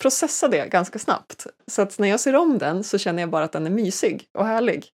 [0.01, 1.47] processa det ganska snabbt.
[1.67, 4.27] Så att när jag ser om den så känner jag bara att den är mysig
[4.37, 4.89] och härlig.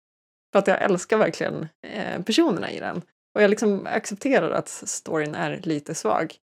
[0.52, 3.02] För att jag älskar verkligen eh, personerna i den.
[3.34, 6.34] Och jag liksom accepterar att storyn är lite svag.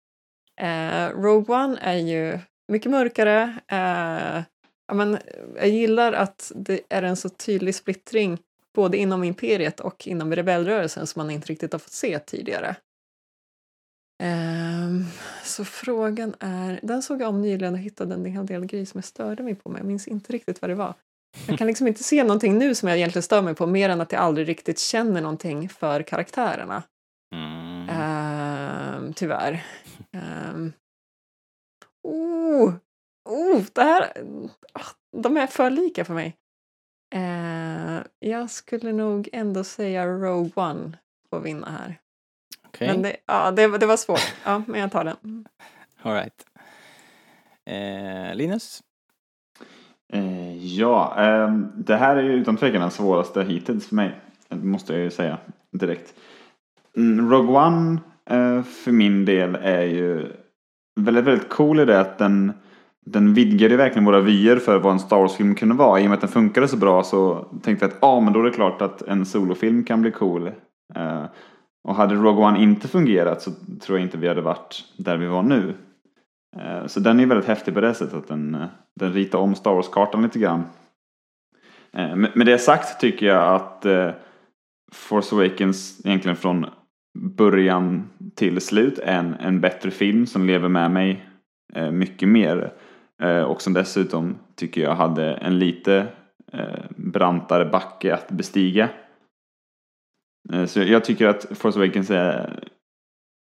[0.60, 2.38] Eh, Rogue One är ju
[2.72, 3.58] mycket mörkare.
[3.68, 4.42] Eh,
[4.88, 5.18] ja, men,
[5.56, 8.38] jag gillar att det är en så tydlig splittring
[8.74, 12.76] både inom imperiet och inom rebellrörelsen som man inte riktigt har fått se tidigare.
[14.22, 15.04] Ehm,
[15.44, 18.98] så frågan är, den såg jag om nyligen och hittade en hel del grejer som
[18.98, 20.94] jag störde mig på men jag minns inte riktigt vad det var.
[21.46, 24.00] Jag kan liksom inte se någonting nu som jag egentligen stör mig på mer än
[24.00, 26.82] att jag aldrig riktigt känner någonting för karaktärerna.
[27.34, 27.88] Mm.
[27.88, 29.64] Ehm, tyvärr.
[30.52, 30.72] Um,
[32.08, 32.74] oh,
[33.28, 34.12] oh, det här...
[34.72, 36.36] ah, de är för lika för mig.
[37.14, 40.92] Eh, jag skulle nog ändå säga Rogue One
[41.30, 41.98] får vinna här.
[42.66, 44.34] Okej, Men det, ja, det, var- det var svårt.
[44.44, 45.48] Ja, men jag tar den.
[46.02, 46.46] all right.
[47.66, 48.82] Eh, Linus?
[50.12, 54.20] Eh, ja, ehm, det här är ju utan tvekan den svåraste hittills för mig.
[54.48, 55.38] Det måste jag ju säga
[55.72, 56.14] direkt.
[56.96, 57.98] Mm, Rogue One
[58.30, 60.32] eh, för min del är ju
[61.00, 62.52] väldigt, väldigt cool i det att den,
[63.04, 66.00] den vidgade verkligen våra vyer för vad en Star Wars-film kunde vara.
[66.00, 68.40] I och med att den funkade så bra så tänkte jag att ja, men då
[68.40, 70.46] är det klart att en solofilm kan bli cool.
[70.96, 71.24] Uh,
[71.88, 75.26] och hade Rogue One inte fungerat så tror jag inte vi hade varit där vi
[75.26, 75.74] var nu.
[76.56, 78.64] Uh, Så den är väldigt häftig på det sättet att den, uh,
[79.00, 80.64] den ritar om Star Wars-kartan lite grann.
[81.92, 83.86] Med med det sagt tycker jag att
[84.92, 86.66] Force Awakens egentligen från
[87.18, 91.28] början till slut är en, en bättre film som lever med mig
[91.92, 92.72] mycket mer.
[93.22, 96.06] Eh, Och som dessutom tycker jag hade en lite
[96.52, 98.88] eh, brantare backe att bestiga.
[100.52, 102.64] Eh, Så jag tycker att Force Awakens är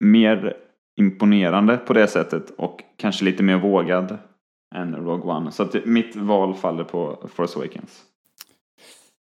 [0.03, 0.57] mer
[0.99, 4.17] imponerande på det sättet och kanske lite mer vågad
[4.75, 5.51] än Rogue One.
[5.51, 8.05] Så att mitt val faller på Force Awakens.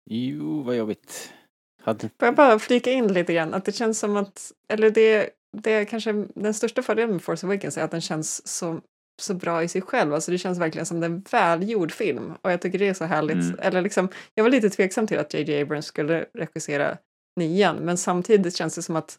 [0.10, 1.34] Jo, vad jobbigt.
[1.82, 2.00] Hade...
[2.00, 5.72] Får jag bara flika in lite grann att det känns som att, eller det, det
[5.72, 8.82] är kanske den största fördelen med Force Awakens är att den känns så,
[9.22, 10.14] så bra i sig själv.
[10.14, 13.44] Alltså det känns verkligen som en välgjord film och jag tycker det är så härligt.
[13.44, 13.60] Mm.
[13.60, 16.98] Eller liksom, jag var lite tveksam till att JJ Abrams skulle regissera
[17.36, 19.18] nian men samtidigt känns det som att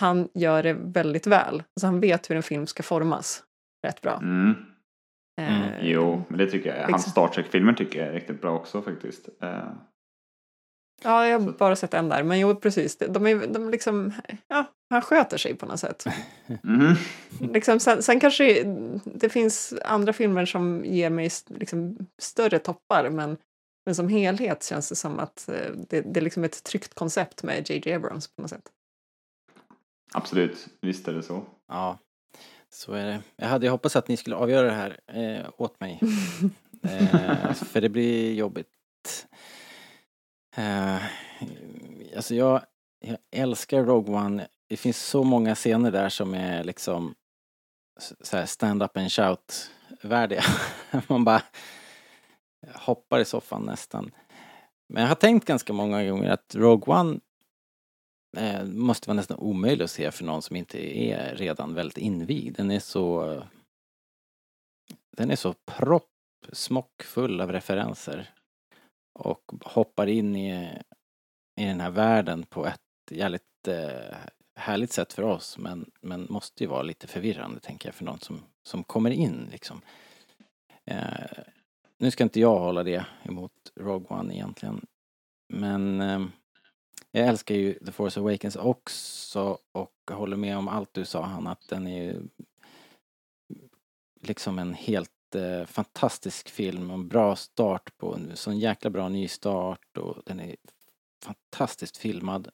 [0.00, 1.54] han gör det väldigt väl.
[1.54, 3.42] Alltså han vet hur en film ska formas
[3.86, 4.16] rätt bra.
[4.16, 4.54] Mm.
[5.40, 6.76] Mm, Eh, Jo, men det tycker jag.
[6.82, 7.10] Hans Liksom.
[7.10, 9.28] Star Trek-filmer tycker jag är riktigt bra också faktiskt.
[9.42, 9.72] Eh,
[11.02, 12.98] Ja, jag har bara sett en där, men jo precis.
[12.98, 14.12] De är, de är liksom,
[14.48, 16.04] ja, han sköter sig på något sätt.
[16.62, 16.94] mhm.
[17.52, 18.62] liksom, sen, sen kanske
[19.04, 23.36] det finns andra filmer som ger mig liksom, större toppar, men,
[23.86, 27.42] men som helhet känns det som att eh, det, det är liksom ett tryggt koncept
[27.42, 28.72] med JJ Abrams på något sätt.
[30.12, 31.44] Absolut, visst är det så.
[31.68, 31.98] Ja,
[32.70, 33.22] så är det.
[33.36, 36.00] Jag hade hoppats att ni skulle avgöra det här eh, åt mig.
[36.82, 38.68] eh, för det blir jobbigt.
[40.56, 41.02] Eh,
[42.16, 42.62] alltså jag,
[43.00, 44.46] jag älskar Rogue One.
[44.68, 47.14] Det finns så många scener där som är liksom
[48.20, 49.70] så här stand up and shout
[50.02, 50.42] värdiga.
[51.08, 51.42] Man bara
[52.74, 54.10] hoppar i soffan nästan.
[54.88, 57.20] Men jag har tänkt ganska många gånger att Rogue One
[58.36, 62.56] eh, måste vara nästan omöjlig att se för någon som inte är redan väldigt invigd.
[62.56, 63.42] Den är så
[65.16, 68.30] den är så proppsmockfull av referenser
[69.18, 70.82] och hoppar in i,
[71.60, 74.16] i den här världen på ett jävligt eh,
[74.58, 78.20] härligt sätt för oss men, men måste ju vara lite förvirrande tänker jag för någon
[78.20, 79.80] som, som kommer in liksom.
[80.84, 81.44] Eh,
[81.98, 84.86] nu ska inte jag hålla det emot Rogue One egentligen
[85.48, 86.20] men eh,
[87.10, 91.46] jag älskar ju The Force Awakens också och håller med om allt du sa han
[91.46, 92.22] att den är ju
[94.20, 99.08] liksom en helt eh, fantastisk film och en bra start på en sån jäkla bra
[99.08, 100.56] ny start och den är
[101.24, 102.48] fantastiskt filmad.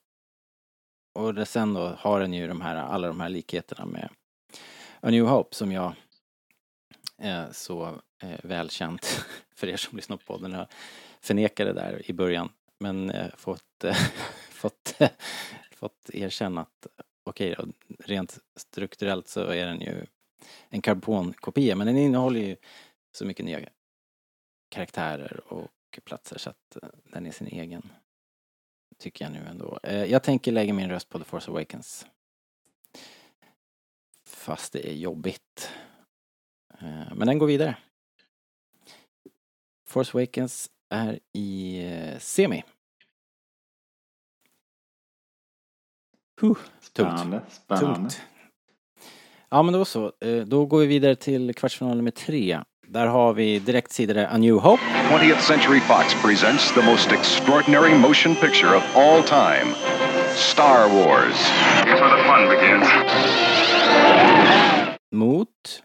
[1.15, 4.09] Och det, sen då har den ju de här, alla de här likheterna med
[5.01, 5.95] A New Hope som jag
[7.19, 10.53] är så eh, välkänt för er som lyssnar på podden.
[10.53, 10.67] Jag
[11.21, 12.49] förnekade där i början
[12.79, 13.97] men eh, fått, eh,
[14.51, 15.11] fått, eh,
[15.71, 16.87] fått erkänna att
[17.25, 17.67] okej då,
[17.99, 20.07] rent strukturellt så är den ju
[20.69, 22.57] en karbonkopia men den innehåller ju
[23.12, 23.61] så mycket nya
[24.69, 27.91] karaktärer och platser så att den är sin egen.
[28.99, 29.78] Tycker jag nu ändå.
[29.82, 32.07] Eh, Jag tänker lägga min röst på The Force Awakens.
[34.26, 35.70] Fast det är jobbigt.
[36.80, 37.76] Eh, Men den går vidare.
[39.86, 42.64] Force Awakens är i eh, semi.
[46.40, 46.61] Huh, tungt.
[46.80, 47.42] Spännande.
[47.49, 47.95] Spännande.
[47.97, 48.20] Tungt.
[49.49, 50.12] Ja men då så,
[50.47, 52.61] då går vi vidare till kvartsfinal nummer tre.
[52.95, 54.82] Där har vi direkt sidare A New Hope.
[54.82, 59.74] 20th Century Fox presents the most extraordinary motion picture of all time
[60.34, 61.34] Star Wars.
[61.84, 62.86] Here's where the fun begins.
[65.12, 65.82] Mot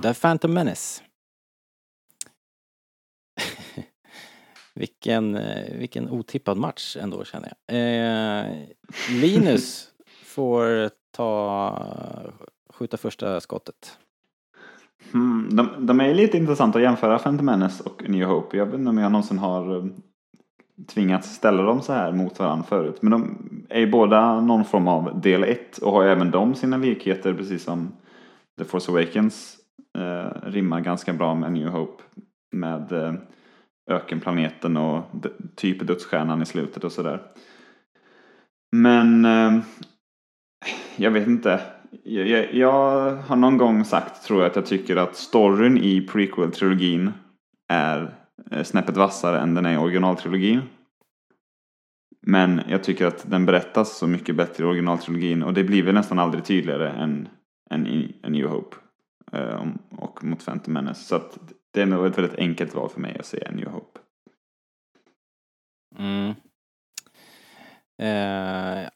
[0.00, 1.07] The Phantom Menace.
[4.78, 7.76] Vilken, eh, vilken otippad match ändå känner jag.
[7.76, 8.54] Eh,
[9.20, 9.88] Linus
[10.24, 11.82] får ta,
[12.70, 13.98] skjuta första skottet.
[15.14, 18.56] Mm, de, de är lite intressanta att jämföra Phantom Menace och New Hope.
[18.56, 19.84] Jag vet inte om jag någonsin har eh,
[20.86, 23.02] tvingats ställa dem så här mot varandra förut.
[23.02, 26.54] Men de är ju båda någon form av del 1 och har ju även de
[26.54, 27.92] sina likheter precis som
[28.58, 29.56] The Force Awakens
[29.98, 32.02] eh, rimmar ganska bra med New Hope.
[32.52, 33.14] Med eh,
[33.88, 35.04] ökenplaneten och
[35.56, 37.22] typ dödsstjärnan i slutet och sådär.
[38.72, 39.60] Men eh,
[40.96, 41.60] jag vet inte.
[42.04, 46.06] Jag, jag, jag har någon gång sagt tror jag att jag tycker att storyn i
[46.06, 47.12] prequel-trilogin
[47.68, 48.14] är
[48.50, 50.60] eh, snäppet vassare än den är i originaltrilogin.
[52.26, 55.94] Men jag tycker att den berättas så mycket bättre i originaltrilogin och det blir väl
[55.94, 57.28] nästan aldrig tydligare än,
[57.70, 58.76] än i A New Hope
[59.32, 61.04] eh, och mot Phantom Menace.
[61.04, 61.38] Så att
[61.70, 64.00] det är nog ett väldigt enkelt val för mig att säga New Hope.
[65.98, 66.34] Mm.
[68.02, 68.88] Eh,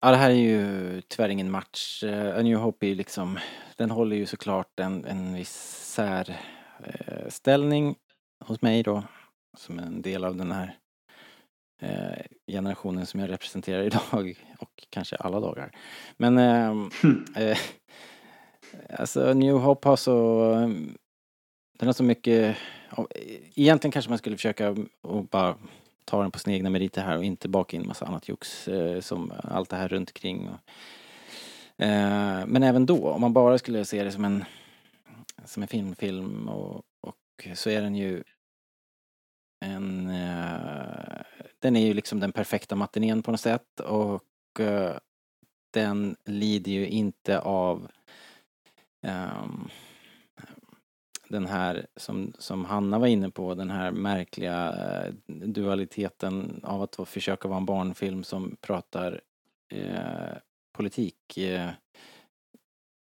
[0.00, 2.02] ja, det här är ju tyvärr ingen match.
[2.04, 3.38] Eh, A New Hope är ju liksom,
[3.76, 5.54] den håller ju såklart en, en viss
[5.94, 7.94] särställning eh,
[8.46, 9.02] hos mig då,
[9.58, 10.78] som en del av den här
[11.82, 15.70] eh, generationen som jag representerar idag och kanske alla dagar.
[16.16, 16.90] Men ehm,
[17.36, 17.58] eh,
[18.98, 20.52] alltså New Hope har så,
[21.78, 22.56] den har så mycket,
[23.54, 25.56] egentligen kanske man skulle försöka och bara
[26.04, 29.00] ta den på sina egna meriter här och inte baka in massa annat jox eh,
[29.00, 30.46] som allt det här runt omkring.
[31.78, 34.44] Eh, men även då, om man bara skulle se det som en,
[35.44, 38.22] som en filmfilm och, och så är den ju
[39.64, 41.22] en, eh,
[41.58, 44.22] den är ju liksom den perfekta matinén på något sätt och
[45.70, 47.88] den lider ju inte av
[49.02, 49.68] um,
[51.28, 57.08] den här som, som Hanna var inne på, den här märkliga eh, dualiteten av att
[57.08, 59.20] försöka vara en barnfilm som pratar
[59.72, 60.36] eh,
[60.72, 61.70] politik eh,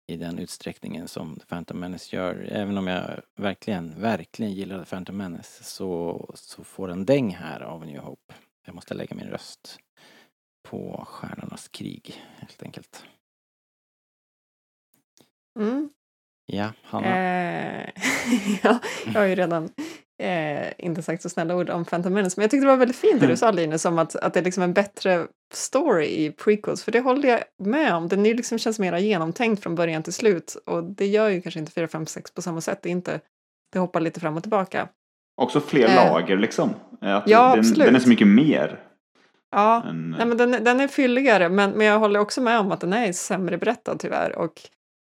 [0.07, 2.49] i den utsträckningen som The Phantom Menace gör.
[2.51, 7.61] Även om jag verkligen, verkligen gillar The Phantom Menace så, så får den däng här
[7.61, 8.35] av New Hope.
[8.67, 9.79] Jag måste lägga min röst
[10.63, 13.05] på Stjärnornas krig, helt enkelt.
[15.59, 15.91] Mm.
[16.47, 17.07] Ja, Hanna?
[17.07, 17.94] Eh,
[18.63, 19.69] ja, jag har ju redan
[20.23, 22.97] eh, inte sagt så snälla ord om Phantom Menace, men jag tyckte det var väldigt
[22.97, 26.31] fint det du sa Linus, om att, att det är liksom en bättre story i
[26.33, 28.09] prequels, för det håller jag med om.
[28.09, 31.61] Den är liksom känns mer genomtänkt från början till slut och det gör ju kanske
[31.61, 32.79] inte 4, 5, 6 på samma sätt.
[32.83, 33.21] Det, inte,
[33.73, 34.89] det hoppar lite fram och tillbaka.
[35.41, 35.95] Också fler Eh.
[35.95, 36.71] lager liksom.
[37.01, 37.87] Att Ja, den, absolut.
[37.87, 38.81] den är så mycket mer.
[39.51, 42.73] Ja, än, nej, men den, den är fylligare, men, men jag håller också med om
[42.73, 44.39] att den är sämre berättad tyvärr.
[44.39, 44.61] Och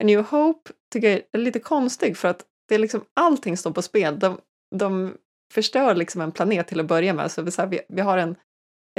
[0.03, 3.71] A New Hope tycker jag är lite konstig för att det är liksom allting står
[3.71, 4.19] på spel.
[4.19, 4.39] De,
[4.75, 5.13] de
[5.53, 7.31] förstör liksom en planet till att börja med.
[7.31, 8.35] Så vi, så här, vi, vi har en,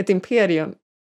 [0.00, 0.74] ett imperium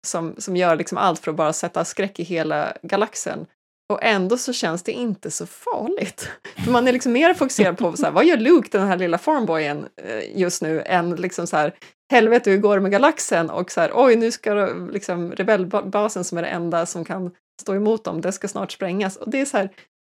[0.07, 3.46] som, som gör liksom allt för att bara sätta skräck i hela galaxen.
[3.92, 6.30] Och ändå så känns det inte så farligt.
[6.64, 9.18] För man är liksom mer fokuserad på så här, vad gör Luke, den här lilla
[9.18, 11.74] farmboyen, eh, just nu, än liksom så här,
[12.12, 13.51] helvete hur går det med galaxen?
[13.51, 14.55] Och så här, oj nu ska
[14.92, 17.30] liksom rebellbasen som är det enda som kan
[17.62, 19.16] stå emot dem, det ska snart sprängas.
[19.16, 19.70] Och det är så här,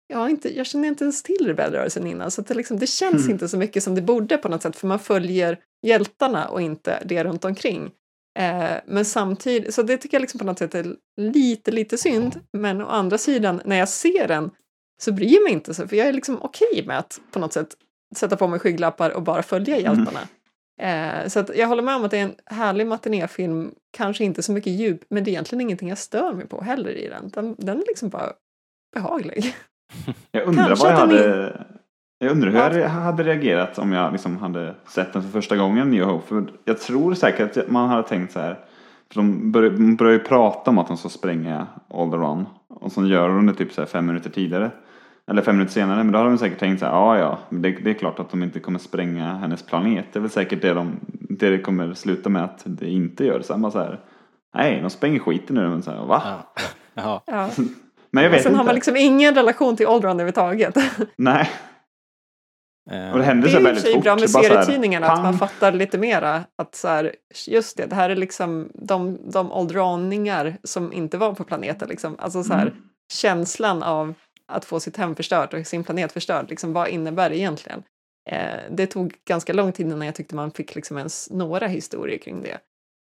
[0.06, 3.30] jag, inte, jag känner inte ens till rebellrörelsen innan, så det, liksom, det känns Mm.
[3.30, 7.02] inte så mycket som det borde på något sätt, för man följer hjältarna och inte
[7.04, 7.90] det runt omkring.
[8.38, 12.40] Eh, men samtidigt, så det tycker jag liksom på något sätt är lite, lite synd.
[12.52, 14.50] Men å andra sidan, när jag ser den
[15.02, 17.52] så bryr jag mig inte så, för jag är liksom okej med att på något
[17.52, 17.68] sätt
[18.16, 20.20] sätta på mig skygglappar och bara följa hjältarna.
[20.80, 24.52] Eh, så jag håller med om att det är en härlig matinéfilm, kanske inte så
[24.52, 27.28] mycket djup, men det är egentligen ingenting jag stör mig på heller i den.
[27.28, 28.32] Den, den är liksom bara
[28.94, 29.54] behaglig.
[30.32, 31.66] Jag undrar Kanske vad jag hade...
[32.18, 35.90] Jag undrar hur jag hade reagerat om jag liksom hade sett den för första gången,
[35.90, 36.26] New Hope.
[36.26, 38.58] För jag tror säkert att man hade tänkt så här.
[39.08, 39.52] För de
[39.96, 42.46] börjar, ju prata om att de ska spränga Alderaan.
[42.68, 44.70] Och så gör de det typ så här fem minuter tidigare.
[45.30, 46.04] Eller fem minuter senare.
[46.04, 48.30] Men då har de säkert tänkt så här, ja ja, det, det är klart att
[48.30, 50.06] de inte kommer spränga hennes planet.
[50.12, 53.40] Det är väl säkert det de, det, det kommer sluta med att det inte gör.
[53.40, 54.00] Samma så här,
[54.54, 55.68] nej, de spränger skiten nu.
[55.68, 56.22] Men så här, va?
[56.94, 57.22] Ja.
[57.26, 57.50] Ja.
[58.14, 58.58] Men jag Och vet sen inte.
[58.58, 60.74] har man liksom ingen relation till Alderaan överhuvudtaget.
[61.18, 61.50] Nej,
[62.90, 64.02] Eh, och det hände Det så är väldigt fort.
[64.02, 67.14] bra med så bara så här, serietidningarna att man fattar lite mera att så här,
[67.46, 71.88] just det, det här är liksom de, de åldraningar som inte var på planeten.
[71.88, 72.16] Liksom.
[72.18, 72.74] Alltså så här, Mm.
[73.12, 74.14] känslan av
[74.46, 77.82] att få sitt hem förstört och sin planet förstörd, liksom, vad innebär det egentligen?
[78.30, 82.18] Eh, det tog ganska lång tid innan jag tyckte man fick liksom ens några historier
[82.18, 82.58] kring det.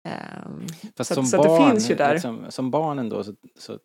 [0.09, 0.65] Ehm,
[0.97, 2.13] Fast så som att- så att det barn, finns ju där.
[2.13, 3.77] Liksom, som barn ändå så, så,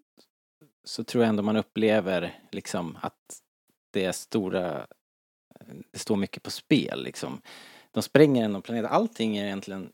[0.84, 3.38] så tror jag ändå man upplever liksom att
[3.90, 4.86] det är stora,
[5.92, 7.40] det står mycket på spel liksom.
[7.90, 9.92] De spränger en planet, allting är egentligen,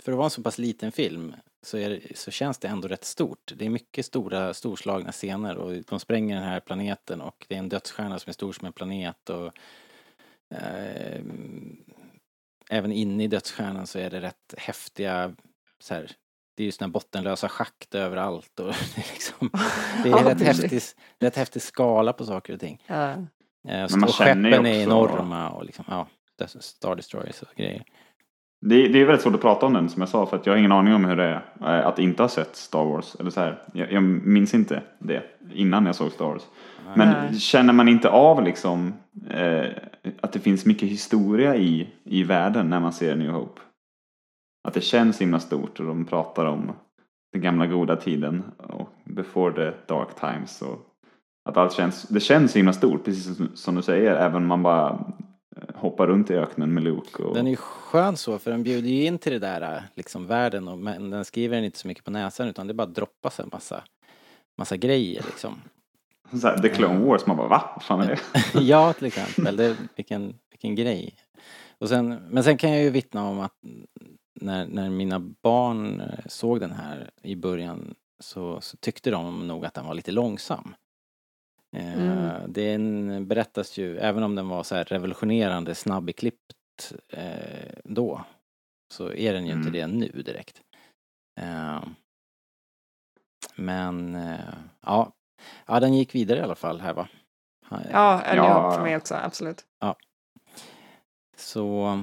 [0.00, 2.88] för att vara en så pass liten film så, är, det- så känns det ändå
[2.88, 3.52] rätt stort.
[3.56, 7.58] Det är mycket stora, storslagna scener och de spränger den här planeten och det är
[7.58, 9.46] en dödsstjärna som är stor som en planet och
[10.50, 11.22] eh,
[12.70, 15.34] även inne i dödsstjärnan så är det rätt häftiga
[15.78, 16.10] så här,
[16.54, 19.50] det är ju såna bottenlösa schakt överallt och det är liksom,
[20.02, 20.80] det är Ja, rätt, häftig,
[21.20, 22.82] rätt häftig skala på saker och ting.
[22.86, 23.10] ja.
[23.68, 26.06] Eh, man och skeppen är enorma och liksom, ja,
[26.60, 27.82] Star Destroyers och grejer.
[28.60, 30.52] Det, det är väldigt svårt att prata om den som jag sa för att jag
[30.52, 33.14] har ingen aning om hur det är eh, att inte ha sett Star Wars.
[33.20, 33.62] Eller så här.
[33.74, 35.22] Jag, jag minns inte det
[35.54, 36.42] innan jag såg Star Wars.
[36.96, 37.40] Men Nej.
[37.40, 38.94] känner man inte av liksom
[39.30, 39.66] eh,
[40.20, 43.60] att det finns mycket historia i, i världen när man ser New Hope?
[44.64, 46.72] Att det känns himla stort och de pratar om
[47.32, 50.92] den gamla goda tiden och before the dark times och
[51.44, 54.62] att allt känns, det känns himla stort precis som, som du säger även om man
[54.62, 54.90] bara
[55.56, 58.62] eh, hoppar runt i öknen med Luke och Den är ju skön så för den
[58.62, 61.88] bjuder ju in till det där liksom världen och men den skriver den inte så
[61.88, 63.82] mycket på näsan utan det bara droppas en massa,
[64.58, 65.60] massa grejer liksom.
[66.40, 67.62] så här, The Clone Wars, man bara va?
[67.74, 68.20] Vad fan är det?
[68.60, 69.56] ja, till exempel.
[69.56, 71.14] Det, vilken, vilken grej.
[71.78, 73.54] Och sen, men sen kan jag ju vittna om att
[74.34, 79.66] när, när mina barn eh, såg den här i början så, så tyckte de nog
[79.66, 80.74] att den var lite långsam.
[81.76, 82.52] Eh, Mm.
[82.52, 88.24] Den berättas ju, även om den var så här revolutionerande snabb i klippt eh, då,
[88.94, 90.62] så är den ju inte det nu direkt.
[91.40, 91.82] Eh,
[93.56, 95.12] men eh, ja,
[95.66, 97.08] ja, den gick vidare i alla fall här va?
[97.70, 98.22] Ja, Ja.
[98.36, 98.72] ja.
[98.74, 99.64] för mig också, absolut.
[101.36, 102.02] Så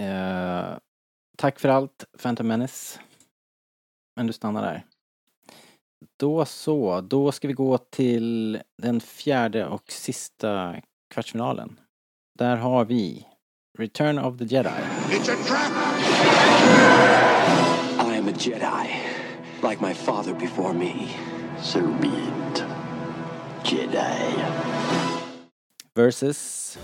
[0.00, 0.78] eh,
[1.36, 3.00] tack för allt Phantom Menace.
[4.16, 4.86] Men du stannar där.
[6.18, 10.76] Då så, då ska vi gå till den fjärde och sista
[11.14, 11.80] kvartsfinalen.
[12.38, 13.26] Där har vi
[13.78, 14.68] Return of the Jedi.
[15.08, 15.72] It's a trap!
[17.98, 18.88] I am a Jedi,
[19.62, 21.08] like my father before me.
[21.62, 22.64] So be it.
[23.64, 24.44] Jedi.
[25.94, 26.78] Versus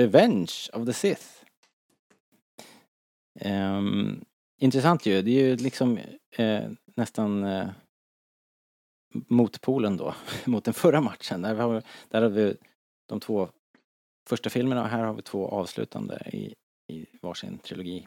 [0.00, 1.26] Revenge of the Sith.
[3.44, 4.24] Um,
[4.58, 5.98] intressant ju, det är ju liksom
[6.36, 7.68] eh, nästan eh,
[9.14, 10.14] motpolen då,
[10.46, 11.42] mot den förra matchen.
[11.42, 12.56] Där har, vi- där har vi
[13.08, 13.48] de två
[14.28, 16.54] första filmerna och här har vi två avslutande i,
[16.92, 18.06] i varsin trilogi.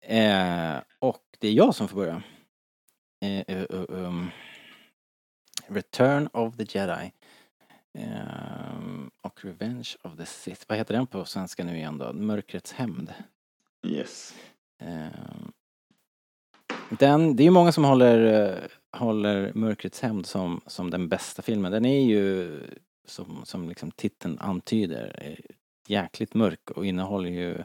[0.00, 2.22] Eh, och det är jag som får börja.
[3.24, 4.30] Eh, uh, um,
[5.66, 7.12] Return of the Jedi.
[7.98, 10.64] Ehm, och Revenge of the Sith.
[10.68, 12.12] Vad heter den på svenska nu igen då?
[12.12, 13.12] Mörkrets hämnd.
[13.86, 14.34] Yes.
[14.78, 15.52] Ehm,
[16.98, 21.42] den, det är ju många som håller, eh, håller Mörkrets hämnd som, som den bästa
[21.42, 21.72] filmen.
[21.72, 22.60] Den är ju,
[23.04, 25.54] som, som liksom titeln antyder, eh,
[25.86, 27.64] jäkligt mörk och innehåller ju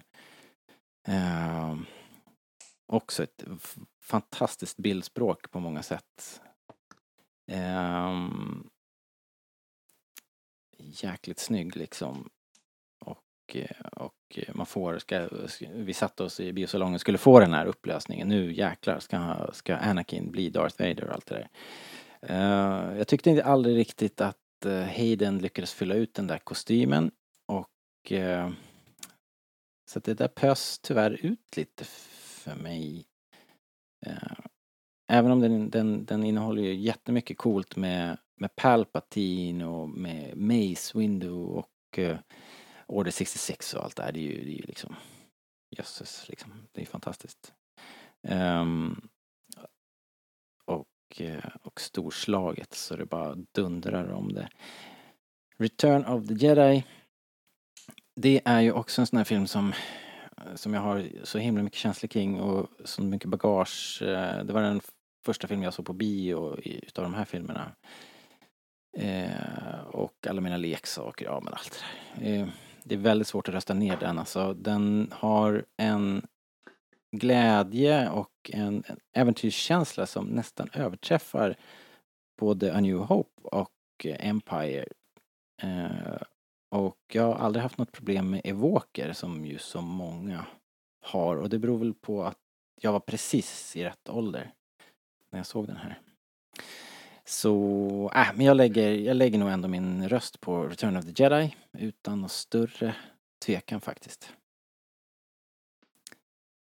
[1.08, 1.86] ehm,
[2.86, 3.44] också ett
[4.02, 6.42] fantastiskt bildspråk på många sätt.
[7.52, 8.70] Ehm,
[10.92, 12.30] jäkligt snygg liksom.
[13.06, 15.30] Och, eh, och eh, man får, ska,
[15.74, 18.28] vi satte oss i biosalongen skulle få den här upplösningen.
[18.28, 21.50] Nu jäklar ska, ska Anakin bli Darth Vader och allt det där.
[22.30, 27.12] Uh, jag tyckte inte aldrig riktigt att uh, Hayden lyckades fylla ut den där kostymen
[27.46, 28.52] och uh,
[29.86, 33.06] så att det där pös tyvärr ut lite för mig.
[35.08, 40.98] Även om den, den, den innehåller ju jättemycket coolt med med Palpatine och med Mace
[40.98, 42.18] Windu och uh,
[42.88, 44.12] Order 66 och allt det här.
[44.12, 44.96] Det är ju, det är ju liksom
[45.78, 46.68] jösses liksom.
[46.72, 47.54] Det är fantastiskt.
[48.28, 49.10] Um,
[50.66, 54.50] och, uh, och storslaget så det bara dundrar om det.
[55.58, 56.84] Return of the Jedi.
[58.16, 59.74] Det är ju också en sån här film som
[60.56, 64.02] som jag har så himla mycket känslor kring och så mycket bagage.
[64.02, 64.82] Eh, det var den
[65.26, 67.72] första filmen jag såg på bio utav de här filmerna.
[68.98, 71.84] Eh, och alla mina leksaker, ja men allt
[72.16, 72.42] det där.
[72.42, 72.48] Eh,
[72.84, 74.54] det är väldigt svårt att rösta ner den alltså.
[74.54, 76.28] Den har en
[77.12, 81.56] glädje och en, en äventyrskänsla som nästan överträffar
[82.40, 83.72] både A New Hope och
[84.06, 84.86] Empire.
[85.62, 86.22] Eh,
[86.72, 90.46] och jag har aldrig haft något problem med Evoker som ju så många
[91.02, 92.38] har och det beror väl på att
[92.82, 94.54] jag var precis i rätt ålder
[95.30, 96.00] när jag såg den här.
[97.26, 101.24] Så, äh, men jag lägger, jag lägger nog ändå min röst på Return of the
[101.24, 102.96] Jedi utan någon större
[103.46, 104.34] tvekan faktiskt.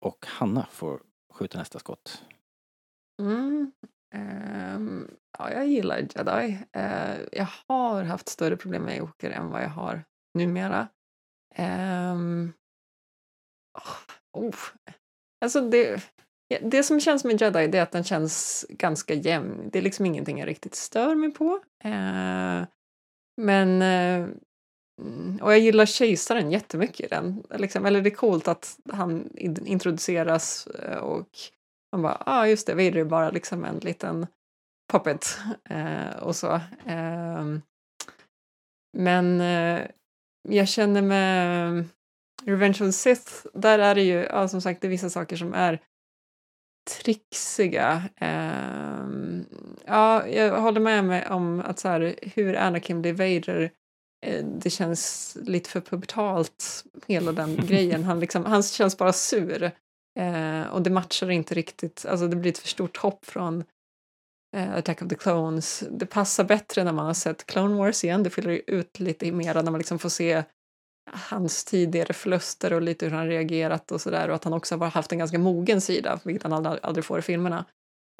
[0.01, 1.01] Och Hanna får
[1.33, 2.23] skjuta nästa skott.
[3.21, 3.71] Mm.
[4.15, 6.57] Um, ja, jag gillar Jedi.
[6.77, 10.03] Uh, jag har haft större problem med Joker än vad jag har
[10.33, 10.87] numera.
[11.57, 12.53] Um,
[14.33, 14.55] oh,
[15.41, 16.11] alltså det,
[16.61, 19.69] det som känns med Jedi det är att den känns ganska jämn.
[19.71, 21.59] Det är liksom ingenting jag riktigt stör mig på.
[21.83, 22.63] Eh,
[23.41, 23.81] men
[24.99, 27.43] Eh, och jag gillar kejsaren jättemycket i den.
[27.49, 29.29] Liksom, eller det är coolt att han
[29.65, 31.29] introduceras eh, och
[31.91, 34.27] man bara, ja ah, just det, Vader är bara liksom en liten
[34.91, 35.39] puppet
[35.69, 36.53] eh, och så.
[36.85, 37.45] Eh,
[38.97, 39.81] men eh,
[40.49, 41.85] jag känner med
[42.45, 45.35] Revenge of the Sith, där är det ju, ja, som sagt, det är vissa saker
[45.35, 45.81] som är
[46.83, 48.03] trixiga.
[48.15, 49.45] Ehm,
[49.85, 53.71] ja, jag håller med mig om att så här, hur Anakin blir Vader
[54.25, 58.03] eh, det känns lite för pubertalt, hela den grejen.
[58.03, 59.71] Han, liksom, han känns bara sur.
[60.19, 63.63] Eh, och det matchar inte riktigt, alltså det blir ett för stort hopp från
[64.55, 65.83] eh, Attack of the Clones.
[65.91, 69.53] Det passar bättre när man har sett Clone Wars igen, det fyller ut lite mer
[69.53, 70.43] när man liksom får se
[71.13, 74.89] hans tidigare förluster och lite hur han reagerat och sådär och att han också har
[74.89, 77.65] haft en ganska mogen sida, vilket han aldrig, aldrig får i filmerna.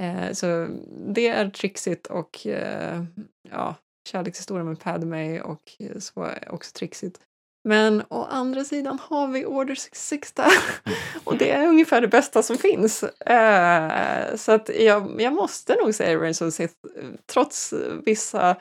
[0.02, 0.68] Eh, så
[1.14, 3.04] det är trixigt och eh,
[3.52, 3.76] ja,
[4.10, 7.20] kärlekshistorien med Padme och eh, så är också trixigt.
[7.64, 10.52] Men å andra sidan har vi Order 66 där
[11.24, 13.04] och det är ungefär det bästa som finns.
[13.04, 17.74] Eh, så att jag, jag måste nog säga Revenge of Sith, eh, trots
[18.06, 18.56] vissa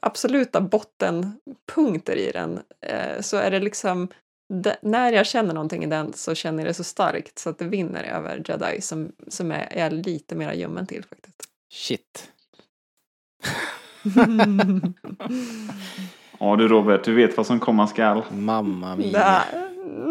[0.00, 2.60] absoluta bottenpunkter i den,
[2.92, 4.08] uh, så är det liksom
[4.82, 7.64] när jag känner någonting i den så känner jag det så starkt så att det
[7.64, 11.48] vinner över Jedi som, som är, är lite mer ljummen till faktiskt.
[11.72, 12.28] Shit.
[16.42, 18.22] Ja du Robert, du vet vad som komma skall.
[18.30, 19.42] Mamma mia.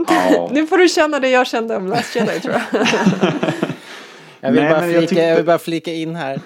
[0.08, 0.49] Ja.
[0.52, 2.64] Nu får du känna det jag kände om Last Jedi tror jag.
[4.39, 5.24] jag, vill Nej, bara flika, jag, tyckte...
[5.24, 6.41] jag vill bara flika in här.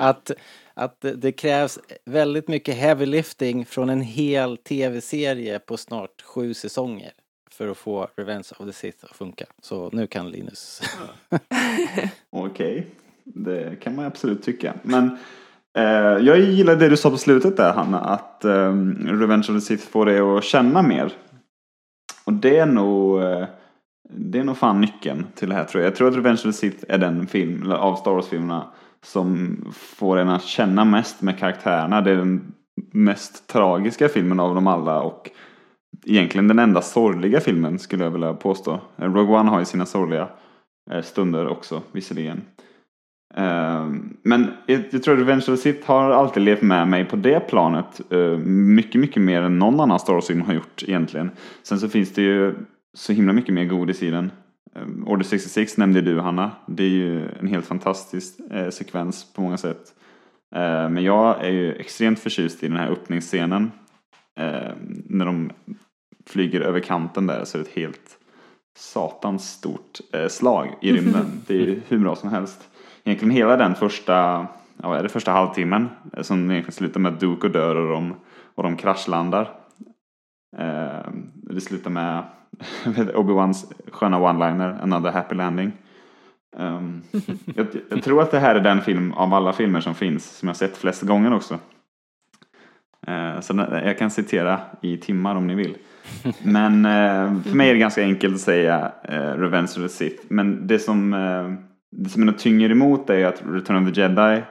[0.00, 0.30] att,
[0.78, 7.12] att det krävs väldigt mycket heavy lifting från en hel tv-serie på snart sju säsonger
[7.50, 9.44] för att få Revenge of the Sith att funka.
[9.62, 10.82] Så nu kan Linus.
[12.30, 12.82] Okej, okay.
[13.24, 14.74] det kan man absolut tycka.
[14.82, 15.18] Men
[15.78, 18.72] Eh, jag gillar det du sa på slutet där Hanna, att eh,
[19.04, 21.12] Revenge of the Sith får dig att känna mer.
[22.24, 23.44] Och det är nog eh,
[24.10, 25.90] det är nog fan nyckeln till det här tror jag.
[25.90, 28.66] Jag tror att Revenge of the Sith är den film av Star Wars-filmerna
[29.02, 32.00] som får en att känna mest med karaktärerna.
[32.00, 32.52] Det är den
[32.92, 35.30] mest tragiska filmen av dem alla och
[36.06, 38.80] egentligen den enda sorgliga filmen skulle jag vilja påstå.
[38.96, 40.28] Eh, Rogue One har ju sina sorgliga
[40.90, 42.40] eh, stunder också visserligen.
[43.34, 47.16] Ehm, men jag, tror att Revenge of the Sith har alltid levt med mig på
[47.16, 48.12] det planet.
[48.12, 51.30] Eh, mycket, mycket mer än någon annan Star Wars-film har gjort egentligen.
[51.62, 52.54] Sen så finns det ju
[52.94, 54.30] så himla mycket mer godis i den.
[54.78, 56.50] Uh, Order 66 nämnde du Hanna.
[56.66, 59.94] Det är ju en helt fantastisk uh, sekvens på många sätt.
[60.54, 63.70] Ehm, men jag är ju extremt förtjust i den här öppningsscenen.
[65.04, 65.50] när de
[66.26, 68.18] flyger över kanten där så är det ett helt
[68.78, 71.26] satans stort eh, slag i rymden.
[71.46, 72.68] Det är ju hur bra som helst
[73.04, 74.46] egentligen hela den första,
[74.82, 75.88] ja, är det första halvtimmen
[76.22, 78.14] som egentligen slutar med att Duke dör och de,
[78.54, 79.50] och de kraschlandar.
[80.56, 82.24] Eh, det slutar med
[83.14, 85.72] Obi-Wans sköna one-liner, Another Happy Landing.
[86.56, 87.02] Um,
[87.56, 90.48] jag, jag, tror att det här är den film av alla filmer som finns som
[90.48, 91.58] jag sett flest gånger också.
[93.08, 95.76] Uh, så jag kan citera i timmar om ni vill.
[96.42, 100.24] Men uh, för mig är det ganska enkelt att säga uh, Revenge of the Sith.
[100.28, 101.10] Men det som
[101.90, 104.42] det som ändå tynger emot är att Return of the Jedi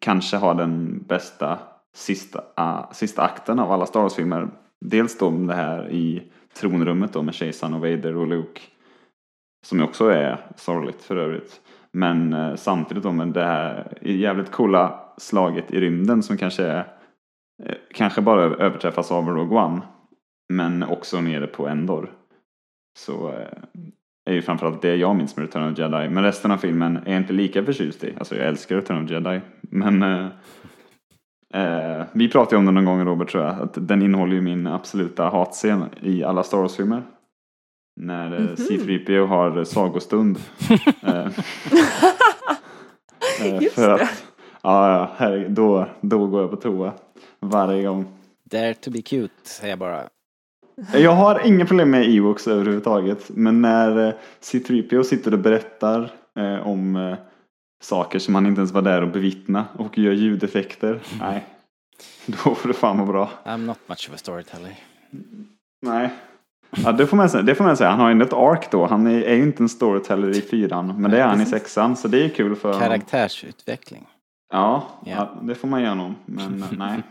[0.00, 1.58] kanske har den bästa
[1.94, 4.48] sista, uh, sista akten av alla Star Wars-filmer.
[4.80, 6.22] Dels då det här i
[6.54, 8.60] tronrummet då med kejsaren och Vader och Luke.
[9.66, 11.60] Som ju också är sorgligt för övrigt.
[11.92, 16.78] Men eh, samtidigt då med det här jävligt coola slaget i rymden som kanske är
[17.64, 19.80] eh, kanske bara överträffas av Rogue One.
[20.52, 22.12] Men också nere på Endor.
[22.98, 23.48] Så eh,
[24.24, 26.08] är ju framförallt det jag minns med Return of Jedi.
[26.08, 28.14] Men resten av filmen är jag inte lika förtjust i.
[28.18, 29.40] Alltså jag älskar Return of Jedi.
[29.60, 30.26] Men eh,
[31.54, 33.60] eh, eh, vi pratade om den någon gång Robert tror jag.
[33.60, 37.02] Att den innehåller ju min absoluta hatscen i alla Star Wars-filmer.
[38.00, 38.70] När mm -hmm.
[38.70, 40.38] C3PO har sagostund.
[41.02, 41.28] eh,
[43.62, 44.08] Just för att, det.
[44.62, 46.92] Ja, här, då, då går jag på toa.
[47.40, 48.06] Varje gång.
[48.44, 50.02] Dare to be cute, säger jag bara.
[50.94, 53.30] Jag har inga problem med Ewoks överhuvudtaget.
[53.34, 57.16] Men när eh, C3PO sitter och berättar eh, om eh,
[57.82, 61.00] saker som han inte ens var där och bevittna och gör ljudeffekter.
[61.20, 61.44] Nej,
[62.26, 63.30] då får det fan vara bra.
[63.44, 64.74] I'm not much of a storyteller.
[65.86, 66.10] Nej.
[66.84, 67.42] Ja, det, får man säga.
[67.42, 67.90] det får man säga.
[67.90, 68.86] Han har ju ett ark då.
[68.86, 71.02] Han är, är ju inte en storyteller i fyran.
[71.02, 71.96] Men det är han i sexan.
[71.96, 72.72] Så det är kul för.
[72.78, 74.06] Karaktärsutveckling.
[74.52, 75.28] Ja, yeah.
[75.34, 76.16] ja, det får man ge honom.
[76.26, 77.02] Men nej.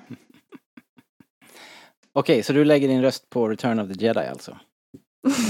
[2.14, 4.58] Okej, så du lägger din röst på Return of the Jedi alltså?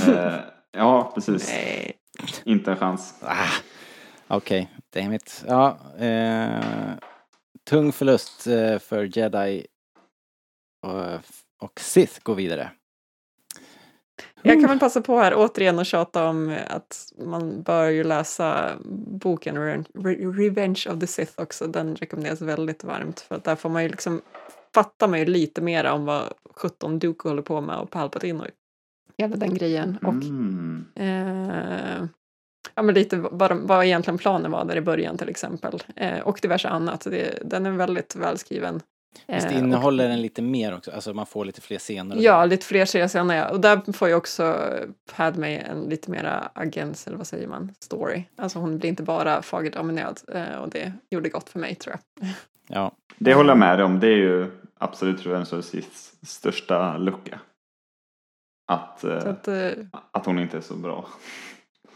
[0.08, 0.34] eh,
[0.72, 1.50] ja, precis.
[1.50, 1.94] Nej.
[2.44, 3.16] Inte en chans.
[3.22, 3.48] Ah,
[4.30, 5.04] Okej, okay.
[5.04, 5.44] damn it.
[5.48, 6.98] Ja, eh,
[7.64, 9.66] tung förlust eh, för Jedi
[10.82, 11.06] och,
[11.62, 12.72] och Sith går vidare.
[14.42, 18.72] Jag kan väl passa på här återigen och tjata om att man bör ju läsa
[19.08, 19.86] boken
[20.38, 21.68] Revenge of the Sith också.
[21.68, 24.22] Den rekommenderas väldigt varmt för att där får man ju liksom
[24.74, 28.48] fattar man ju lite mer om vad 17 Duke håller på med och Palpatine och
[29.18, 29.98] hela den grejen.
[30.02, 30.86] Och mm.
[30.96, 32.08] eh,
[32.76, 35.84] ja, men lite vad, vad egentligen planen var där i början till exempel.
[35.96, 37.02] Eh, och diverse annat.
[37.02, 38.82] Det, den är väldigt välskriven.
[39.28, 40.92] Visst innehåller och, den lite mer också?
[40.92, 42.16] Alltså man får lite fler scener?
[42.20, 43.36] Ja, lite fler scener.
[43.36, 43.50] Ja.
[43.50, 44.58] Och där får ju också
[45.16, 48.24] Padme en lite mera agens, eller vad säger man, story.
[48.36, 52.30] Alltså hon blir inte bara fagerdominerad eh, och det gjorde gott för mig tror jag.
[52.72, 52.92] Ja.
[53.18, 54.00] Det håller jag med om.
[54.00, 57.40] Det är ju absolut tror jag Sörsis största lucka.
[58.72, 59.48] Att, eh, att,
[60.12, 61.08] att hon inte är så bra.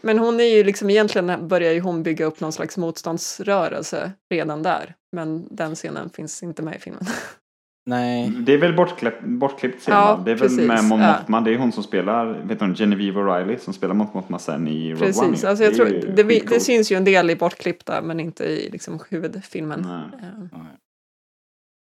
[0.04, 4.64] Men hon är ju liksom egentligen börjar ju hon bygga upp någon slags motståndsrörelse redan
[4.64, 4.96] där.
[5.12, 7.06] Men den scenen finns inte med i filmen.
[7.86, 8.30] Nej.
[8.30, 10.60] Det är väl bortklippt, bortklippt scen ja, Det är precis.
[10.60, 11.38] väl med Mon Mothma.
[11.38, 11.42] Ja.
[11.42, 14.94] Det är hon som spelar, vet du Genevieve O'Reilly som spelar Mon Mothma sen i
[14.94, 15.50] Rogue Precis, One.
[15.50, 18.44] alltså jag det, tror, det, det, det, syns ju en del i bortklippta men inte
[18.44, 19.82] i liksom huvudfilmen.
[19.88, 20.30] Nej.
[20.52, 20.58] Ja.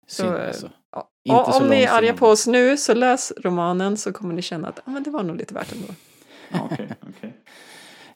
[0.07, 0.69] Så, Synd alltså.
[1.23, 1.59] Ja.
[1.61, 4.79] om ni är arga på oss nu så läs romanen så kommer ni känna att
[4.79, 5.87] ah, men det var nog lite värt ändå.
[6.49, 7.29] Ja, okay, okay.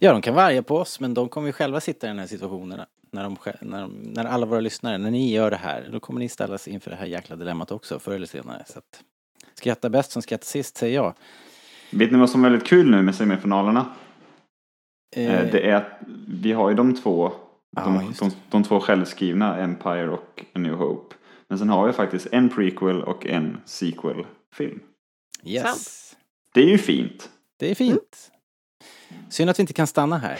[0.05, 2.19] Ja, de kan vara arga på oss men de kommer ju själva sitta i den
[2.19, 2.81] här situationen
[3.11, 6.19] när, de, när, de, när alla våra lyssnare, när ni gör det här, då kommer
[6.19, 8.63] ni ställas inför det här jäkla dilemmat också förr eller senare.
[8.67, 9.03] Så att,
[9.53, 11.13] skratta bäst som skrattar sist, säger jag.
[11.91, 13.85] Vet ni vad som är väldigt kul nu med semifinalerna?
[15.15, 15.51] Eh.
[15.51, 17.31] Det är att vi har ju de två,
[17.77, 21.15] ah, de, de, de, två självskrivna, Empire och A New Hope.
[21.47, 24.79] Men sen har vi faktiskt en prequel och en sequel-film.
[25.43, 25.63] Yes.
[25.63, 26.21] Sant.
[26.53, 27.29] Det är ju fint.
[27.59, 28.31] Det är fint.
[29.29, 30.39] Synd att vi inte kan stanna här.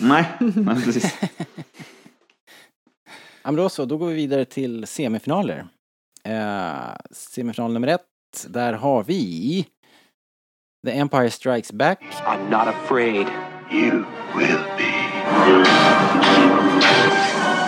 [0.00, 1.16] Nej, men precis.
[3.42, 5.66] ja, men då så, då går vi vidare till semifinaler.
[6.28, 9.66] Uh, semifinal nummer ett, där har vi
[10.86, 12.00] The Empire Strikes Back.
[12.26, 13.26] I'm not afraid.
[13.70, 14.04] You
[14.36, 14.92] will be.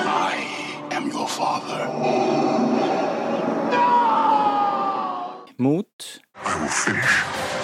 [0.07, 1.88] I am your father.
[5.57, 6.20] Mot...
[6.34, 7.63] I will finish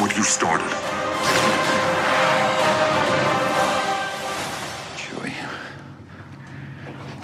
[0.00, 0.72] what you started.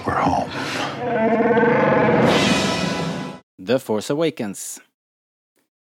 [0.07, 0.51] We're home.
[3.67, 4.81] The Force Awakens.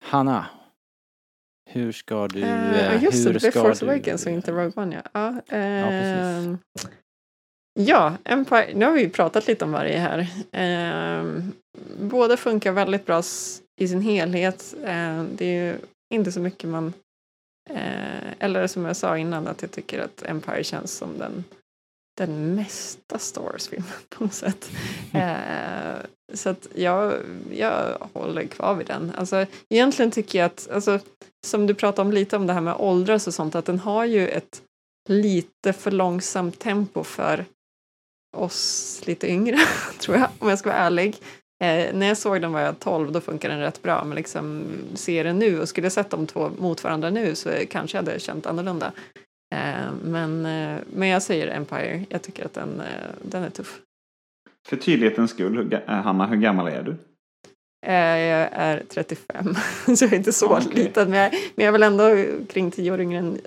[0.05, 0.47] Hanna,
[1.71, 2.43] hur ska du...
[2.43, 3.91] Uh, just det, The Force du...
[3.91, 5.29] Awakens och inte Rogue One ja.
[5.29, 6.59] Uh, ja, ehm,
[7.75, 10.19] ja, Empire, nu har vi pratat lite om varje här.
[10.57, 11.43] Uh,
[12.01, 13.23] båda funkar väldigt bra
[13.81, 14.75] i sin helhet.
[14.79, 15.79] Uh, det är ju
[16.15, 16.93] inte så mycket man...
[18.39, 21.45] eller som jag sa innan att jag tycker att Empire känns som den
[22.17, 24.71] den mesta Star Wars-filmen på något sätt.
[25.13, 27.15] eh, så att jag,
[27.53, 29.13] jag håller kvar vid den.
[29.17, 31.01] Alltså, egentligen tycker jag att, alltså,
[31.47, 34.05] som du pratade om lite om det här med åldras och sånt, att den har
[34.05, 34.63] ju ett
[35.09, 37.45] lite för långsamt tempo för
[38.37, 39.59] oss lite yngre,
[39.99, 41.17] tror jag, om jag ska vara ärlig.
[41.65, 44.65] Eh, när jag såg den var jag 12, då funkar den rätt bra, men liksom
[44.95, 48.03] ser den nu och skulle jag sett de två mot varandra nu så kanske jag
[48.05, 48.93] hade känt annorlunda.
[49.55, 53.81] Eh, men, eh, men jag säger Empire, jag tycker att den, eh, den är tuff.
[54.69, 56.97] För tydlighetens skull, eh, Hanna, hur gammal är du?
[57.87, 59.55] Eh, Jag är 35,
[59.97, 60.85] så jag är inte så Ja, okej.
[60.85, 61.11] liten.
[61.11, 63.39] Men jag, men jag är väl ändå kring 10 år yngre än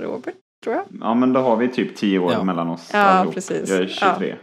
[0.00, 0.84] Robert, tror jag.
[1.00, 2.44] Ja, men då har vi typ 10 år Ja.
[2.44, 3.34] mellan oss Ja, allihop.
[3.34, 3.70] precis.
[3.70, 4.36] Jag är 23.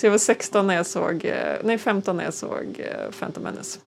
[0.00, 3.42] Så jag var 16 när jag såg, eh, nej 15 när jag såg eh, Phantom
[3.42, 3.80] Menace.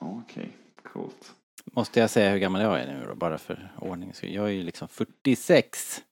[0.00, 0.48] Okej,
[0.92, 1.32] coolt.
[1.64, 4.34] Måste jag säga hur gammal jag är nu då, bara för ordningens skull.
[4.34, 6.02] Jag är ju liksom 46.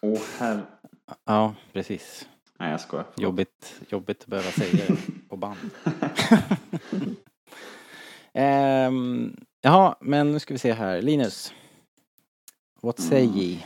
[0.00, 0.60] Åh herre...
[1.24, 2.28] Ja, precis.
[2.58, 3.04] Nej, jag skojar.
[3.04, 3.22] Förlåt.
[3.22, 4.96] Jobbigt, jobbigt att behöva säga det
[5.28, 5.58] på band.
[8.34, 11.02] um, jaha, men nu ska vi se här.
[11.02, 11.52] Linus.
[12.82, 13.36] What say Mm.
[13.36, 13.58] ye?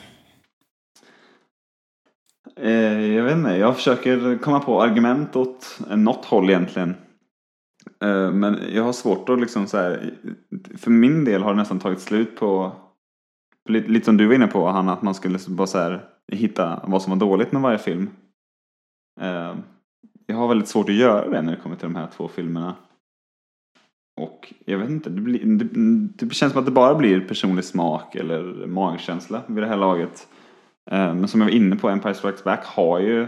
[2.63, 6.95] Eh, jag vet inte, jag försöker komma på argument åt något håll egentligen.
[8.03, 10.15] Eh, men jag har svårt att liksom så här,
[10.79, 12.73] för min del har det nästan tagit slut på,
[13.69, 16.05] lite, lite som du var inne på Hanna, att man skulle liksom bara så här,
[16.33, 18.11] hitta vad som var dåligt med varje film.
[19.21, 19.55] Eh,
[20.27, 22.75] jag har väldigt svårt att göra det när det kommer till de här två filmerna.
[24.21, 25.65] Och jag vet inte, det, blir, det,
[26.27, 30.29] det känns som att det bara blir personlig smak eller magkänsla vid det här laget.
[30.91, 33.27] Eh, men som jag var inne på, Empire Strikes Back har ju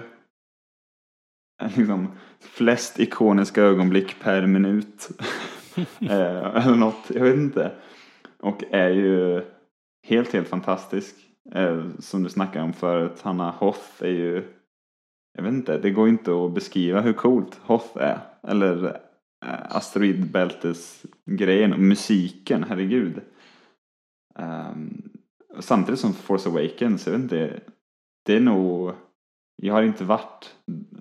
[1.76, 5.09] liksom flest ikoniska ögonblick per minut.
[6.00, 7.72] Eh, eller något, jag vet inte.
[8.40, 9.42] Och är ju
[10.07, 11.14] helt, helt fantastisk.
[11.55, 14.44] Eh, som du snackade om förut, Hanna Hoth är ju
[15.34, 18.18] jag vet inte, det går inte att beskriva hur coolt Hoth är.
[18.42, 19.00] Eller
[19.68, 23.20] asteroidbältes-grejen och musiken, herregud.
[24.38, 25.12] Ehm,
[25.59, 27.61] samtidigt som Force Awakens, jag vet inte,
[28.26, 28.92] det är nog,
[29.62, 30.57] jag har inte varit,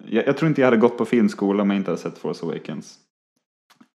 [0.05, 2.45] jag, jag tror inte jag hade gått på filmskola om jag inte hade sett Force
[2.45, 2.99] Awakens.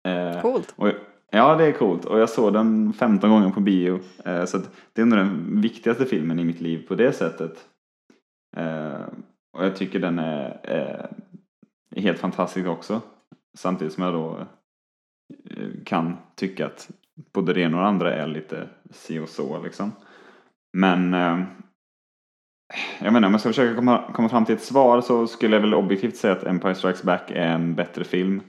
[0.08, 0.74] Eh, Coolt.
[0.76, 0.92] och,
[1.32, 4.00] ja, det är coolt och jag såg den 15 gånger på bio.
[4.26, 4.60] Eh, så
[4.94, 7.66] det är nog den viktigaste filmen i mitt liv på det sättet.
[8.58, 9.02] Eh,
[9.58, 11.10] och jag tycker den är, är
[11.96, 13.02] helt fantastisk också.
[13.58, 14.38] Samtidigt som jag då
[15.50, 16.90] eh, kan tycka att
[17.34, 19.92] både det ena och det andra är lite si och så liksom.
[20.76, 21.40] Men eh,
[23.00, 25.62] jag menar, om jag ska försöka komma, komma fram till ett svar så skulle jag
[25.62, 28.42] väl objektivt säga att Empire Strikes Back är en bättre film.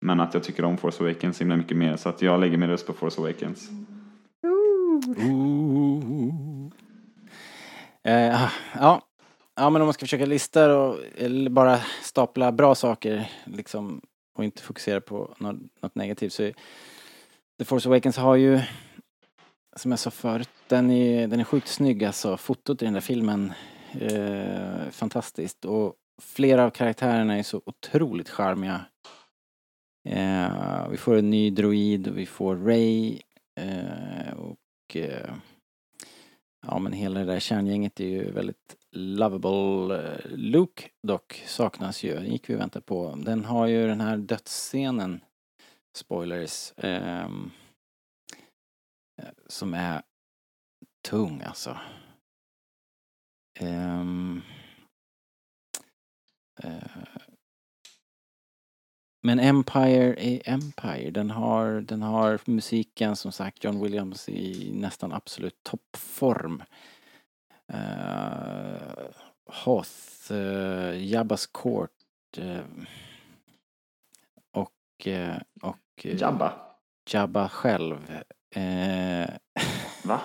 [0.00, 2.68] Men att jag tycker om Force Awakens himla mycket mer så att jag lägger min
[2.68, 3.70] röst på Force Awakens.
[4.46, 5.00] Ooh.
[8.08, 9.02] Uh, ja.
[9.56, 14.00] ja, men om man ska försöka lista då, eller bara stapla bra saker liksom
[14.38, 16.54] och inte fokusera på något, något negativt så är
[17.58, 18.60] The Force Awakens har ju
[19.76, 22.36] som jag sa förut, den är, den är sjukt snygg alltså.
[22.36, 23.52] Fotot i den där filmen,
[24.00, 25.64] eh, fantastiskt.
[25.64, 28.80] Och flera av karaktärerna är så otroligt charmiga.
[30.08, 33.20] Eh, vi får en ny droid och vi får Ray
[33.60, 35.34] eh, och eh,
[36.66, 39.96] ja men hela det där kärngänget är ju väldigt lovable.
[39.96, 43.14] Eh, Luke dock saknas ju, den gick vi och väntade på.
[43.16, 45.20] Den har ju den här dödsscenen,
[45.96, 47.28] spoilers, eh,
[49.46, 50.02] som är
[51.02, 51.78] tung alltså.
[53.60, 54.42] Ehm,
[56.62, 57.04] eh,
[59.22, 61.10] men Empire är Empire.
[61.10, 66.62] Den har, den har musiken som sagt John Williams i nästan absolut toppform.
[67.72, 69.08] Uh,
[69.64, 71.90] Hoth, uh, Jabbas Court
[72.38, 72.60] uh,
[74.52, 76.52] och, uh, och uh, Jabba?
[77.10, 78.22] Jabba själv.
[78.56, 79.26] Uh,
[80.04, 80.20] Va?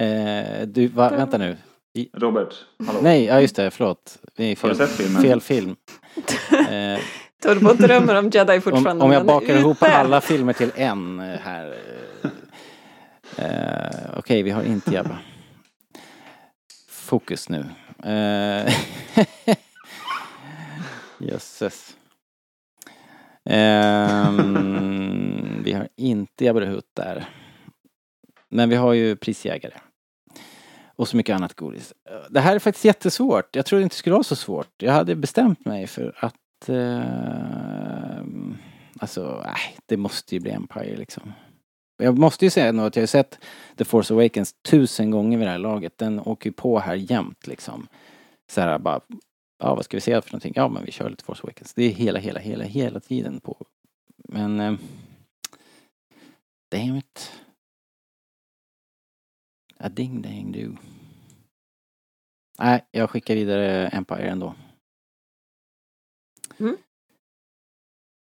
[0.00, 1.56] uh, du, va, vänta nu.
[1.94, 2.54] I, Robert,
[2.86, 2.98] hallå?
[3.02, 4.18] Nej, ja just det, förlåt.
[4.36, 5.22] Det är Har du fel, sett filmen?
[5.22, 5.76] fel film.
[6.70, 6.98] Eh,
[7.42, 9.04] Du håller på och drömmer om Jedi om, fortfarande.
[9.04, 9.96] om jag den är bakar ihop ute.
[9.96, 11.74] alla filmer till en eh, här.
[13.38, 15.18] eh, eh, Okej, vi har inte Jabba.
[16.90, 17.64] Fokus nu.
[18.04, 18.74] Eh,
[21.18, 21.94] Jösses.
[23.50, 25.03] Ehm,
[25.64, 27.28] vi har inte Jabba Hutt där.
[28.48, 29.74] Men vi har ju prisjägare.
[30.96, 31.94] Och så mycket annat godis.
[32.30, 33.56] Det här är faktiskt jättesvårt.
[33.56, 34.82] Jag trodde inte det skulle vara så svårt.
[34.82, 36.68] Jag hade bestämt mig för att...
[36.68, 38.22] Eh,
[38.98, 41.32] alltså, nej, det måste ju bli Empire liksom.
[41.96, 43.38] Jag måste ju säga nog att jag har sett
[43.76, 45.98] The Force Awakens tusen gånger vid det här laget.
[45.98, 47.86] Den åker ju på här jämt liksom.
[48.50, 49.00] Så här bara,
[49.58, 50.52] ja vad ska vi se för någonting?
[50.56, 51.74] Ja men vi kör lite Force Awakens.
[51.74, 53.66] Det är hela, hela, hela, hela tiden på.
[54.28, 54.60] Men...
[54.60, 54.74] Eh,
[56.78, 57.32] damn it.
[59.78, 60.76] A ding dang do.
[62.58, 64.54] Nej, jag skickar vidare Empire ändå.
[66.58, 66.76] Mm.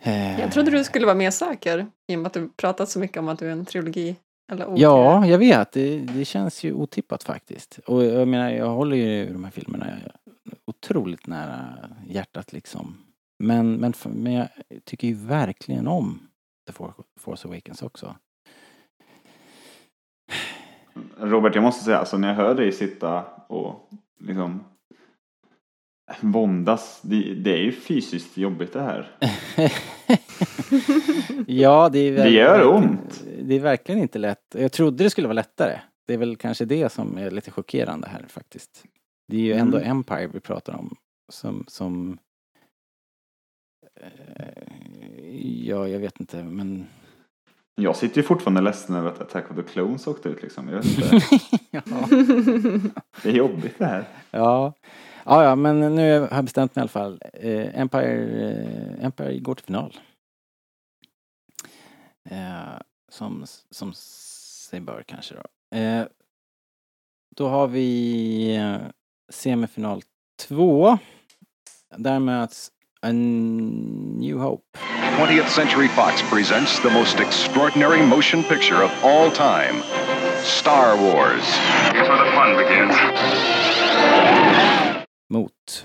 [0.03, 2.99] Eh, Jag trodde du skulle vara mer säker i och med att du pratat så
[2.99, 4.17] mycket om att du är en trilogi.
[4.53, 4.79] Eller ok.
[4.79, 5.73] Ja, jag vet.
[5.73, 7.79] Det, det känns ju otippat faktiskt.
[7.79, 9.99] Och jag menar, jag håller ju de här filmerna
[10.65, 13.05] otroligt nära hjärtat liksom.
[13.39, 14.49] Men, men, men jag
[14.85, 16.29] tycker ju verkligen om
[16.67, 18.17] The For- Force Awakens också.
[21.19, 23.91] Robert, jag måste säga, alltså när jag hör dig sitta och
[24.21, 24.65] liksom
[26.21, 29.17] våndas, det, det är ju fysiskt jobbigt det här.
[31.47, 33.25] ja, det är Det gör ont.
[33.43, 34.55] Det är verkligen inte lätt.
[34.55, 35.81] Jag trodde det skulle vara lättare.
[36.07, 38.85] Det är väl kanske det som är lite chockerande här faktiskt.
[39.29, 39.91] Det är ju ändå Mm.
[39.91, 40.97] Empire vi pratar om.
[41.33, 42.19] Som, som
[44.01, 44.69] eh,
[45.65, 46.87] Ja, jag vet inte men
[47.81, 50.69] Jag sitter ju fortfarande ledsen över att Attack of the Clones åkte ut liksom.
[50.69, 51.27] Jag vet inte.
[51.71, 51.83] ja.
[53.23, 54.05] Det är jobbigt det här.
[54.31, 54.73] ja.
[55.25, 57.23] Ja, ja, men nu har jag bestämt mig i alla fall.
[57.33, 59.99] Eh, Empire, eh, Empire går till final.
[62.31, 65.77] Eh, som, som sig bör kanske då.
[65.79, 66.07] Eh,
[67.37, 68.79] då har vi eh,
[69.29, 70.03] semifinal
[70.41, 70.99] två.
[71.97, 74.65] Där möts A New Hope.
[74.75, 79.85] 20th Century Fox presents the most extraordinary motion picture of all time
[80.43, 81.45] Star Wars.
[81.93, 82.97] Here's where the fun begins.
[85.31, 85.85] mot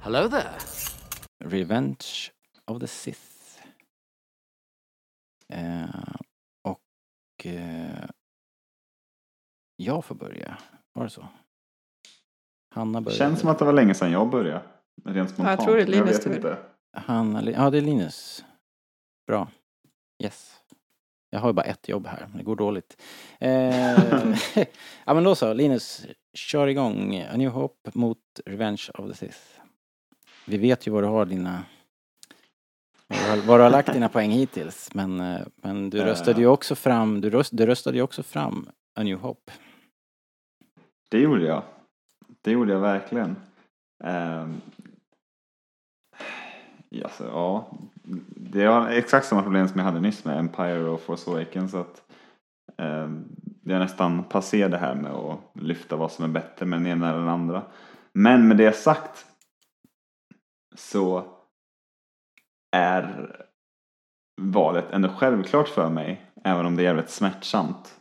[0.00, 0.58] Hello there.
[1.42, 2.32] Revenge
[2.68, 3.33] of the Sith.
[5.54, 6.14] Eh,
[6.62, 8.04] och eh,
[9.76, 10.58] jag får börja.
[10.92, 11.28] Var det så?
[12.74, 13.18] Hanna började.
[13.18, 14.62] Känns som att det var länge sedan jag började.
[15.04, 15.58] Rent Ja, spontant.
[15.60, 16.58] jag tror det är jag Linus vet inte.
[16.96, 18.44] Hanna, ja det är Linus.
[19.26, 19.48] Bra.
[20.22, 20.60] Yes.
[21.30, 23.02] Jag har ju bara ett jobb här, men det går dåligt.
[23.40, 23.50] Eh,
[25.04, 27.20] ja men då så, Linus, kör igång.
[27.20, 29.38] A New Hope mot Revenge of the Sith.
[30.46, 31.64] Vi vet ju var du har dina...
[33.08, 36.04] Var du har, var lagt dina poäng hittills, men, eh, men du Eh.
[36.04, 39.52] röstade ju också fram, du, röst, du röstade ju också fram A New Hope.
[41.10, 41.62] Det gjorde jag.
[42.42, 43.36] Det gjorde jag verkligen.
[44.04, 44.60] Um,
[47.04, 47.66] alltså, ja.
[48.28, 51.70] Det är exakt samma problem som jag hade nyss med Empire och Force Awakens.
[51.70, 52.02] Så att,
[52.76, 56.78] ehm, det är nästan passé det här med att lyfta vad som är bättre med
[56.78, 57.62] den ena eller den andra.
[58.12, 59.26] Men med det sagt
[60.76, 61.24] så
[62.74, 63.36] är
[64.40, 66.20] valet ändå självklart för mig.
[66.44, 68.00] Även om det är jävligt smärtsamt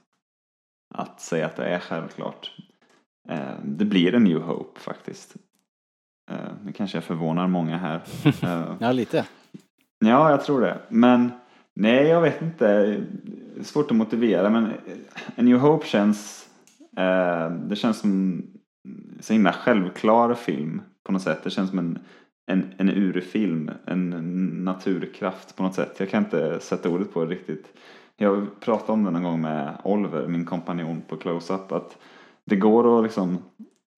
[0.96, 2.52] att säga att det är självklart.
[3.30, 5.36] Eh, det blir en New Hope faktiskt.
[6.32, 8.02] Eh, nu kanske jag förvånar många här.
[8.44, 9.26] Eh, Ja, lite.
[10.00, 10.78] ja, jag tror det.
[10.90, 11.32] Men
[11.76, 12.98] nej, jag vet inte.
[13.62, 14.74] Svårt att motivera men
[15.36, 16.50] en New Hope känns
[16.98, 18.50] eh, det känns som en
[19.20, 21.44] så himla självklar film på något sätt.
[21.44, 22.00] Det känns som en,
[22.46, 24.10] en, en urfilm, en
[24.64, 25.96] naturkraft på något sätt.
[25.98, 27.74] Jag kan inte sätta ordet på det riktigt.
[28.18, 31.98] Jag pratade om det någon gång med Oliver, min kompanjon på Close-Up, att
[32.46, 33.38] det går att liksom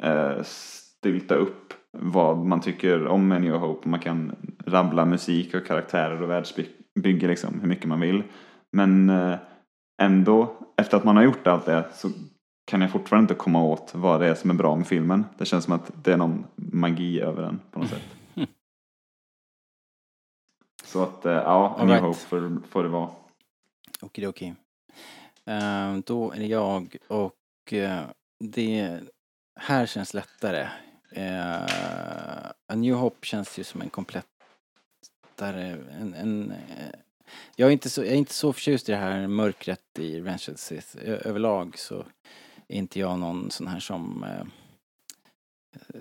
[0.04, 3.90] eh, stylta upp vad man tycker om en New Hope.
[3.90, 4.36] Man kan
[4.66, 8.24] rabbla musik och karaktärer och världsbygge liksom hur mycket man vill.
[8.72, 9.36] Men eh,
[10.02, 12.10] ändå, efter att man har gjort allt det så
[12.66, 15.26] kan jag fortfarande inte komma åt vad det är som är bra med filmen.
[15.38, 18.15] Det känns som att det är någon magi över den på något sätt.
[20.96, 22.04] Så att, eh, ja, All New right.
[22.04, 23.10] Hope får, får det vara.
[24.02, 24.54] Okidoki.
[25.50, 28.04] Uh, då är det jag och eh,
[28.40, 29.00] det
[29.60, 30.68] här känns lättare.
[31.18, 31.66] Uh,
[32.68, 36.54] A New Hope känns ju som en komplettare, en, en
[37.56, 40.36] jag, är inte så, jag är inte så förtjust i det här mörkret i Revenge
[40.36, 40.98] of the Sith.
[41.02, 42.06] Överlag så
[42.68, 44.26] är inte jag någon sån här som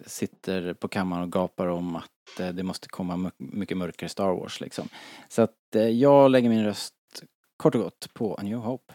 [0.07, 4.29] sitter på kammaren och gapar om att eh, det måste komma my- mycket mörkare Star
[4.35, 4.89] Wars liksom.
[5.29, 6.95] Så att eh, jag lägger min röst
[7.57, 8.95] kort och gott på A New Hope.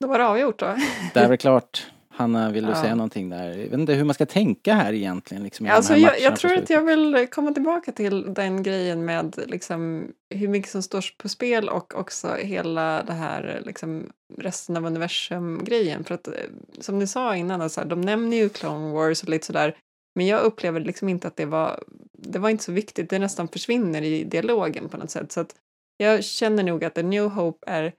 [0.00, 0.76] Då var det avgjort då.
[1.14, 1.86] Det är väl klart.
[2.16, 2.82] Hanna, vill du Ja.
[2.82, 3.48] säga någonting där?
[3.48, 5.42] Jag vet inte hur man ska tänka här egentligen.
[5.44, 10.08] Liksom, Alltså jag, jag tror att jag vill komma tillbaka till den grejen med liksom
[10.30, 16.04] hur mycket som står på spel och också hela det här liksom resten av universum-grejen.
[16.04, 16.34] För att eh,
[16.80, 19.76] som ni sa innan, alltså, de nämner ju Clone Wars och lite sådär.
[20.14, 23.10] Men jag upplever liksom inte att det var, det var inte så viktigt.
[23.10, 25.32] Det nästan försvinner i dialogen på något sätt.
[25.32, 25.54] Så att
[25.96, 27.92] jag känner nog att The New Hope är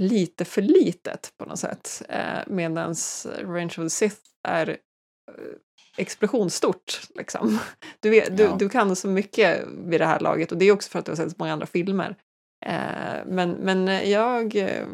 [0.00, 2.02] lite för litet på något sätt.
[2.08, 2.94] Eh, Medan
[3.38, 4.16] Revenge of the Sith
[4.48, 4.76] är eh,
[5.96, 7.00] explosionsstort.
[7.14, 7.58] Liksom.
[8.00, 8.56] Du, vet, du, Ja.
[8.58, 11.10] du kan så mycket vid det här laget och det är också för att du
[11.10, 12.16] har sett så många andra filmer.
[12.66, 14.86] Eh, men, men jag, eh,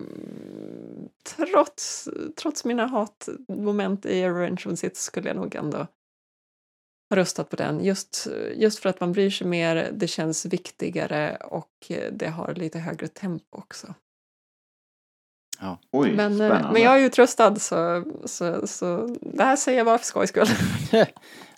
[1.24, 5.86] trots, trots mina hatmoment i Revenge of the Sith skulle jag nog ändå
[7.14, 7.84] ha röstat på den.
[7.84, 12.78] Just, just för att man bryr sig mer, det känns viktigare och det har lite
[12.78, 13.94] högre tempo också.
[15.60, 15.78] Ja.
[15.90, 16.72] Oj, Men, eh, spännande.
[16.72, 20.28] men jag är ju tröstad så, så, så det här säger jag bara för skojs
[20.28, 20.46] skull.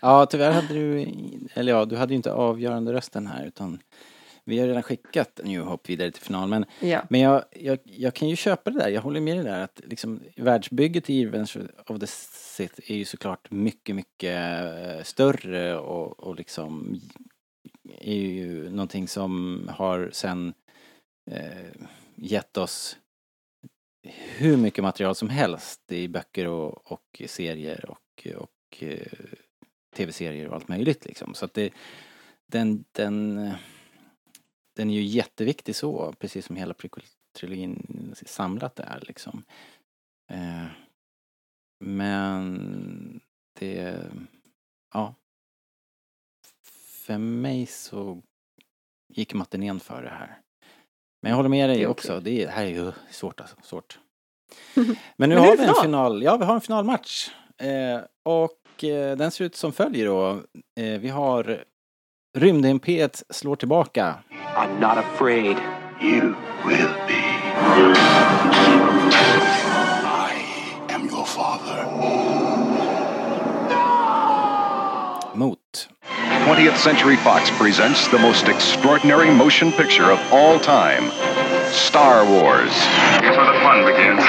[0.01, 1.07] ja, tyvärr hade du,
[1.55, 3.79] eller ja, du hade ju inte avgörande rösten här utan
[4.47, 6.49] vi har redan skickat New Hope vidare till final.
[6.49, 7.03] Men, Ja.
[7.11, 9.81] men jag, jag, jag kan ju köpa det där, jag håller med dig där att
[9.85, 11.53] liksom världsbygget i Revenge
[11.87, 17.01] of the Sith är ju såklart mycket, mycket eh, större och, och liksom
[18.01, 20.55] är ju någonting som har sen
[21.31, 21.83] eh,
[22.15, 22.97] gett oss
[24.37, 29.07] hur mycket material som helst i böcker och, och serier och, och eh,
[29.97, 31.35] tv-serier och allt möjligt liksom.
[31.35, 31.73] Så att det,
[32.47, 33.55] den, den, eh,
[34.77, 39.45] den är ju jätteviktig så, precis som hela prequel-trilogin samlat är liksom.
[40.31, 40.67] Eh,
[41.85, 43.21] men
[43.59, 43.99] det,
[44.95, 45.15] ja.
[46.89, 48.23] För mig så
[49.09, 50.41] gick matinén för det här.
[51.23, 52.45] Men jag håller med dig Det är också, okej.
[52.45, 53.99] det här är ju svårt alltså, svårt.
[55.17, 57.31] Men nu Men har är vi det en final, ja vi har en finalmatch.
[57.59, 60.43] Eh, och eh, den ser ut som följer då.
[60.81, 61.65] Eh, vi har
[62.39, 64.19] Rymdimperiet slår tillbaka.
[64.57, 65.59] I'm not afraid.
[66.01, 66.35] You
[66.65, 67.23] will be.
[70.03, 71.85] I am your father.
[75.35, 75.59] Mot
[76.47, 81.11] 20th Century Fox presents the most extraordinary motion picture of all time
[81.71, 82.73] Star Wars.
[83.21, 84.25] Here's where the fun begins.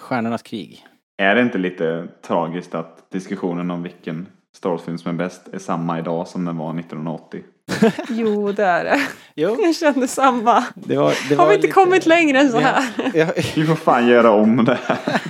[0.00, 0.86] Stjärnornas krig.
[1.18, 5.58] Är det inte lite tragiskt att diskussionen om vilken Star Wars-film som är bäst är
[5.58, 7.42] samma idag som den var 1980?
[8.08, 9.00] Jo, det är det.
[9.36, 10.64] Jo, Jag känner samma.
[10.74, 12.84] det var, det Har var vi inte lite- kommit längre än så här?
[13.14, 13.26] Ja,
[13.56, 15.20] Vi får fan göra om det här.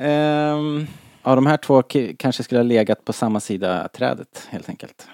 [0.00, 0.86] Ehm,
[1.22, 1.82] ja, de här två
[2.18, 5.06] kanske skulle ha legat på samma sida trädet helt enkelt.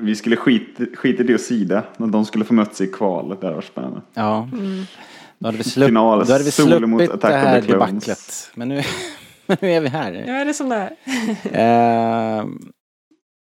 [0.00, 1.82] Vi skulle skit, skita i det och sida.
[1.96, 3.40] Men de skulle få mötas i kvalet.
[3.40, 4.00] Det varit spännande.
[4.14, 4.48] Ja.
[4.52, 4.84] Mm.
[5.38, 8.50] Då hade vi, slupp, Final, då hade vi sluppit det här debaclet.
[8.54, 8.82] Men nu,
[9.60, 10.12] nu är vi här.
[10.12, 10.96] Nu är det som det är.
[11.52, 12.72] Ehm,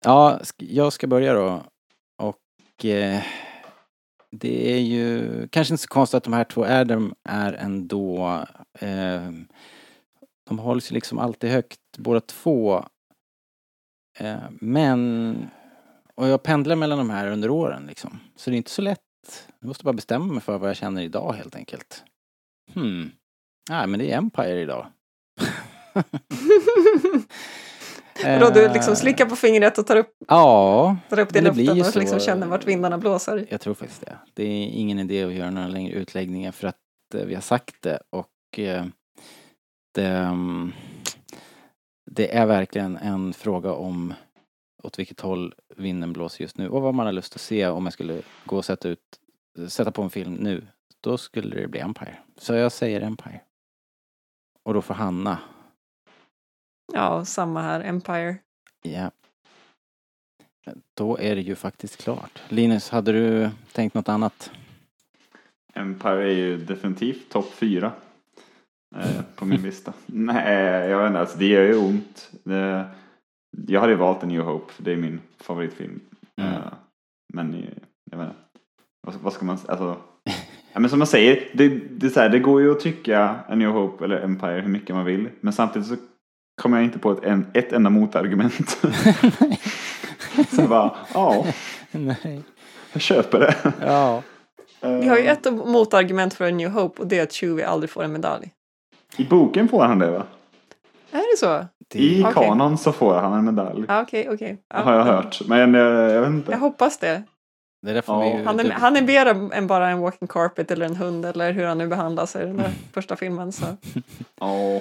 [0.05, 1.63] ja, jag ska börja då.
[2.17, 3.23] Och eh,
[4.31, 8.45] det är ju kanske inte så konstigt att de här två är de är ändå.
[8.79, 9.31] Eh,
[10.47, 12.85] de hålls ju liksom alltid högt båda två.
[14.19, 15.49] Eh, men,
[16.15, 18.19] och jag pendlar mellan de här under åren liksom.
[18.35, 18.99] Så det är inte så lätt.
[19.59, 22.03] Jag måste bara bestämma mig för vad jag känner idag helt enkelt.
[22.73, 23.11] Hmm.
[23.69, 24.87] Nej, men det är Empire idag.
[28.23, 31.81] Vadå, du liksom slickar på fingret och tar upp, Ja, tar upp det i luften
[31.81, 33.45] och liksom känner vart vindarna blåser.
[33.49, 34.17] jag tror faktiskt det.
[34.33, 36.75] Det är ingen idé att göra några längre utläggningar för att
[37.15, 38.85] eh, vi har sagt det och eh,
[39.93, 40.71] det, mm,
[42.11, 44.13] det är verkligen en fråga om
[44.83, 47.83] åt vilket håll vinden blåser just nu och vad man har lust att se om
[47.85, 48.99] jag skulle gå och sätta ut,
[49.67, 50.67] sätta på en film nu.
[51.01, 52.17] Då skulle det bli Empire.
[52.37, 53.41] Så jag säger Empire.
[54.63, 55.39] Och då får Hanna,
[56.93, 58.35] Ja, samma här, Empire.
[58.81, 59.11] ja.
[60.93, 62.41] Då är det ju faktiskt klart.
[62.49, 64.51] Linus, hade du tänkt något annat?
[65.73, 67.91] Empire är ju definitivt topp fyra.
[68.95, 69.93] Eh, på min lista.
[70.05, 71.19] Nej, jag vet inte.
[71.19, 72.31] Alltså, det gör ju ont.
[72.43, 72.85] Det,
[73.67, 74.73] jag hade ju valt en New Hope.
[74.73, 75.99] För det är min favoritfilm.
[76.35, 76.53] Mm.
[76.53, 76.59] Eh,
[77.33, 77.59] men eh,
[78.11, 78.39] jag vet inte.
[79.01, 79.71] Vad, vad ska man säga?
[79.71, 79.97] Alltså,
[80.73, 81.49] ja, men som man säger.
[81.53, 84.69] Det, det, så här, det går ju att tycka en New Hope eller Empire hur
[84.69, 85.29] mycket man vill.
[85.41, 85.95] Men samtidigt så
[86.61, 88.69] kommer jag inte på ett, en, ett enda motargument.
[90.49, 91.45] så jag bara, ja,
[91.91, 92.41] Nej.
[92.93, 93.55] jag köper det.
[93.85, 94.21] Ja.
[94.81, 97.89] Vi har ju ett motargument för en New Hope och det är att Chewie aldrig
[97.89, 98.51] får en medalj.
[99.17, 100.23] I boken får han det va?
[101.11, 101.65] Är det så?
[101.97, 102.33] I Okej.
[102.33, 103.85] kanon så får han en medalj.
[103.87, 104.57] Ja, okej, okej.
[104.73, 104.79] Ja.
[104.79, 105.41] har jag hört.
[105.47, 106.51] Men jag, jag vet inte.
[106.51, 107.23] Jag hoppas det.
[107.81, 108.19] Det är Ja.
[108.19, 108.43] vi.
[108.45, 111.65] Han är, han är mer än bara en walking carpet eller en hund eller hur
[111.65, 113.51] han nu behandlas i den där första filmen.
[113.51, 113.65] Så.
[114.39, 114.79] Ja.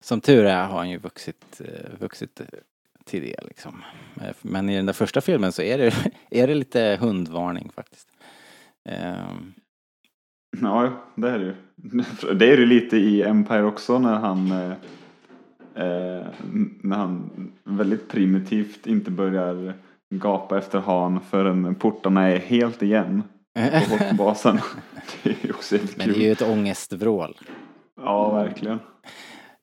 [0.00, 2.40] Som tur är har han ju vuxit, eh, vuxit
[3.04, 3.82] till det liksom.
[4.20, 5.94] Eh, Men i den där första filmen så är det,
[6.30, 8.08] är det lite hundvarning faktiskt.
[8.84, 9.52] Ehm,
[10.60, 11.54] ja, det är det ju.
[12.34, 14.70] Det är det lite i Empire också när han eh,
[15.84, 16.26] eh,
[16.82, 17.30] när han
[17.64, 19.74] väldigt primitivt inte börjar
[20.10, 23.22] gapa efter han förrän portarna är helt igen
[23.54, 23.60] på
[23.90, 24.60] hockeybasen.
[25.22, 27.38] Det är också Men det är ju ett ångestvrål.
[27.96, 28.78] Ja, verkligen.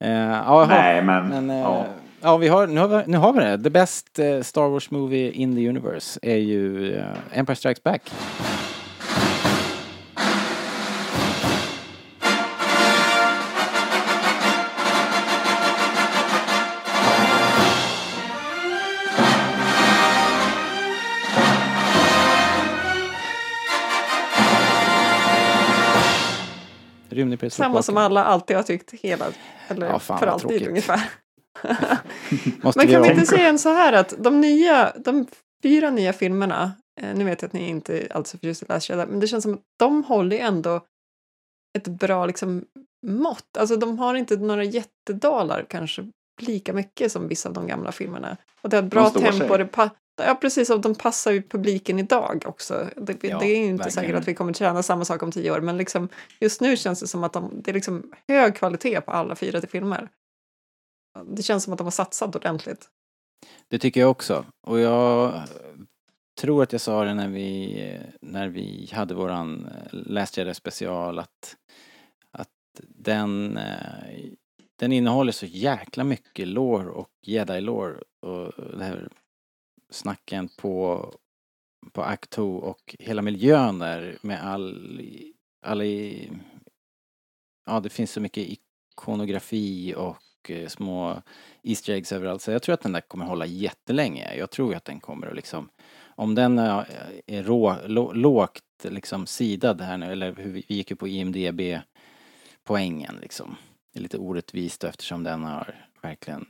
[0.03, 0.65] Eh, ja.
[0.69, 1.85] Nej, men, Men, eh, ja.
[2.21, 3.63] ja, vi har, nu, har vi, nu har vi det.
[3.63, 6.95] The best eh, Star Wars movie in the universe är ju
[7.34, 8.11] Empire Strikes Back.
[27.23, 29.25] Rymdimperiet slår Samma som alla alltid har tyckt hela,
[29.67, 30.67] eller Ja, fan, för alltid tråkigt.
[30.67, 31.09] ungefär.
[32.75, 35.27] Men kan vi inte säga en så här att de nya, de
[35.63, 36.71] fyra nya filmerna,
[37.01, 39.19] eh, nu vet jag att ni inte är alls så förtjusta i Last Jedi, men
[39.19, 40.81] det känns som att de håller ju ändå
[41.77, 42.65] ett bra liksom,
[43.07, 43.57] mått.
[43.57, 46.09] Alltså de har inte några jättedalar kanske
[46.41, 48.37] lika mycket som vissa av de gamla filmerna.
[48.61, 49.31] Och det har ett bra tempo.
[49.47, 49.57] sig.
[49.57, 50.69] Det pa- ja, precis.
[50.69, 52.90] Och de passar ju publiken idag också.
[52.98, 53.91] Det, Ja, det är ju inte verkligen.
[53.91, 56.10] säkert att vi kommer tjäna samma sak om tio år, men liksom,
[56.40, 59.60] just nu känns det som att de, det är liksom hög kvalitet på alla fyra
[59.60, 60.10] till filmer.
[61.26, 62.88] Det känns som att de har satsat ordentligt.
[63.68, 64.45] Det tycker jag också.
[64.68, 65.41] Och jag
[66.41, 71.19] tror att jag sa det när vi, när vi hade våran eh, Last Jedi special
[71.19, 71.56] att,
[72.31, 72.49] att
[72.88, 74.31] den, eh,
[74.80, 79.10] den innehåller så jäkla mycket lore och jedi-lore och det här
[79.93, 81.09] snacken på,
[81.91, 85.01] på Acto och hela miljön där med all,
[85.65, 86.31] all i,
[87.65, 91.21] ja det finns så mycket ikonografi och eh, små
[91.63, 92.41] Easter eggs överallt.
[92.41, 94.35] Så jag tror att den där kommer hålla jättelänge.
[94.35, 95.69] Jag tror att den kommer att liksom,
[96.15, 96.83] om den eh,
[97.27, 101.61] är rå, lå, lågt liksom sidad här nu, eller hur vi gick ju på IMDB
[102.63, 103.55] poängen liksom.
[103.93, 106.45] Det är lite orättvist eftersom den har verkligen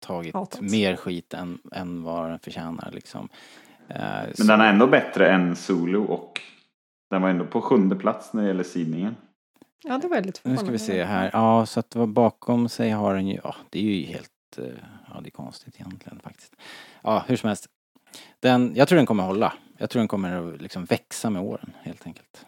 [0.00, 0.60] tagit Hatat.
[0.60, 3.28] mer skit än, än vad den förtjänar liksom.
[3.88, 6.40] Eh, Men så- den är ändå bättre än Solo och
[7.10, 9.16] den var ändå på sjunde plats när det gäller sidningen.
[9.84, 11.30] Ja, det var lite Nu ska vi se här.
[11.32, 14.64] Ja, så att vad bakom sig har den ju, ja det är ju helt, eh,
[15.14, 16.56] ja det är konstigt egentligen faktiskt.
[17.02, 17.66] Ja, hur som helst.
[18.40, 19.52] Den, jag tror den kommer hålla.
[19.78, 22.44] Jag tror den kommer att liksom växa med åren helt enkelt.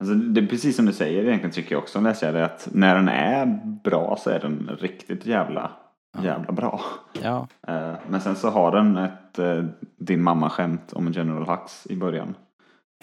[0.00, 2.68] Alltså, det är precis som du säger egentligen tycker jag också läser jag det att
[2.72, 3.46] när den är
[3.84, 5.70] bra så är den riktigt jävla,
[6.18, 6.80] jävla bra.
[7.22, 9.64] Ja, Eh, Men sen så har den ett eh,
[9.98, 12.34] din mamma-skämt om en General Hux i början.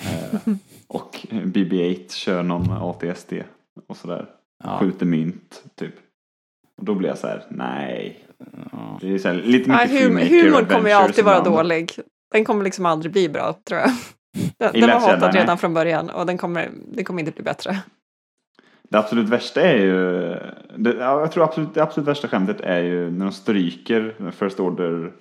[0.01, 0.39] Eh,
[0.87, 3.33] Och BB-8 kör någon ATSD
[3.87, 4.25] och sådär.
[4.63, 5.93] ja, Skjuter mynt typ.
[6.77, 8.25] Och då blir jag så här: nej.
[8.71, 8.97] ja.
[9.01, 11.91] Det är så här, lite Ja, mycket hum, filmmaker humorn kommer ju alltid vara dålig.
[12.31, 13.89] Den kommer liksom aldrig bli bra, tror jag.
[14.57, 17.79] Den, den var hatad redan från början och den kommer, det kommer inte bli bättre.
[18.91, 19.99] Det absolut värsta är ju,
[20.77, 24.59] det, ja, jag tror absolut, det absolut värsta skämtet är ju när de stryker First
[24.59, 25.11] Order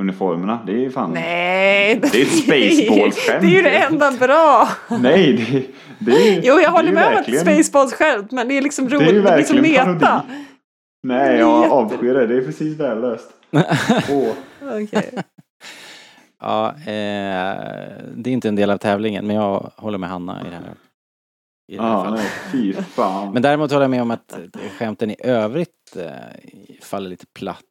[0.00, 0.58] uniformerna.
[0.66, 2.00] Det är ju fan, Nej!
[2.12, 3.40] Det är ett Spaceballs-skämt.
[3.40, 4.68] Det är ju det enda bra!
[5.00, 5.66] nej det,
[5.98, 8.48] det är Jo, jag det är håller ju med om att verkligen- Spaceballs skämt, men
[8.48, 10.06] det är liksom Det är roligt, ju det är liksom verkligen meta.
[10.06, 10.44] parodi.
[11.02, 12.26] Nej, jag avskyr det.
[12.26, 13.30] Det är precis värdelöst.
[14.10, 14.32] Åh.
[14.62, 15.10] Okej.
[16.40, 17.56] ja eh,
[18.14, 20.74] det är inte en del av tävlingen men jag håller med Hanna i det här.
[21.68, 23.32] I Ja, nej, fy fan.
[23.32, 24.38] Men däremot håller jag med om att
[24.78, 26.12] skämten i övrigt eh,
[26.82, 27.64] faller lite platt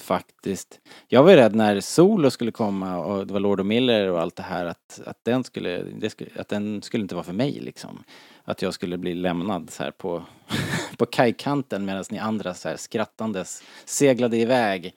[0.00, 0.80] faktiskt.
[1.08, 4.20] Jag var ju rädd när Solo skulle komma och det var Lord och Miller och
[4.20, 7.60] allt det här att, att, den, skulle, skulle, att den skulle inte vara för mig
[7.60, 8.04] liksom.
[8.44, 10.22] Att jag skulle bli lämnad så här på,
[10.96, 14.94] på kajkanten medan ni andra så här skrattandes seglade iväg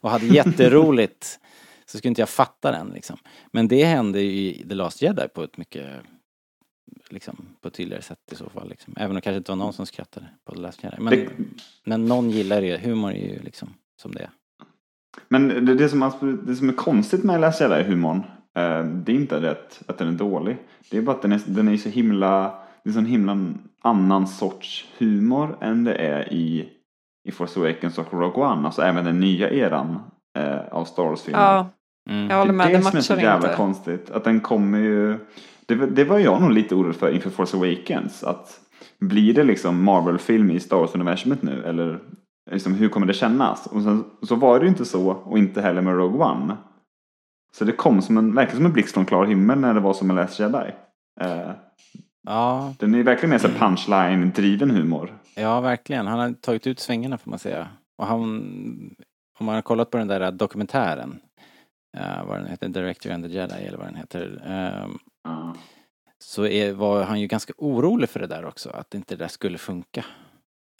[0.00, 1.38] och hade jätteroligt.
[1.86, 3.16] Så skulle inte jag fatta den liksom.
[3.50, 5.86] Men det hände ju i The Last Jedi på ett mycket
[7.12, 8.68] liksom, på ett tydligare sätt i så fall.
[8.68, 8.94] Liksom.
[8.96, 10.96] Även om det kanske inte var någon som skrattade på The Last Jedi.
[11.00, 11.28] Men, Det,
[11.84, 12.76] men någon gillar det.
[12.78, 13.68] Humor är ju liksom
[14.02, 14.30] som det är.
[15.28, 16.12] men det, det, som,
[16.46, 18.16] det som är konstigt med Last Jedi-humorn,
[18.56, 19.50] eh, det är inte det
[19.86, 20.56] att, den är dålig.
[20.90, 23.46] Det är bara att den är, den är så himla, det är så en himla
[23.82, 26.68] annan sorts humor än det är i,
[27.28, 28.66] i Force Awakens och Rogue One.
[28.66, 29.98] Alltså även den nya eran
[30.38, 31.40] eh, av Star Wars-filmer.
[31.40, 31.68] Ja,
[32.10, 32.30] Mm.
[32.30, 32.66] jag håller med.
[32.66, 33.56] det Det är det som är så matchar jävla inte.
[33.56, 34.10] konstigt.
[34.10, 35.18] Att den kommer ju...
[35.66, 38.24] Det, var- det var jag nog lite orolig för inför Force Awakens.
[38.24, 38.60] Att
[39.00, 41.64] blir det liksom Marvel-film i Star Wars-universumet nu?
[41.64, 42.00] Eller
[42.50, 43.66] liksom, hur kommer det kännas?
[43.66, 46.56] Och sen, så var det ju inte så och inte heller med Rogue One.
[47.56, 49.92] Så det kom som en, verkligen som en blixt från klar himmel när det var
[49.92, 50.70] som en Last Jedi.
[51.20, 51.50] Eh,
[52.26, 55.18] Ja, den är verkligen mer så punchline-driven humor.
[55.36, 56.06] ja, verkligen.
[56.06, 57.68] Han har tagit ut svängarna får man säga.
[57.98, 58.20] Och han,
[59.38, 61.18] om man har kollat på den där dokumentären,
[61.98, 64.42] uh, vad den heter, Director and the Jedi eller vad den heter.
[64.46, 65.54] ehm, Ja.
[66.18, 69.28] så är, var han ju ganska orolig för det där också, att inte det där
[69.28, 70.04] skulle funka.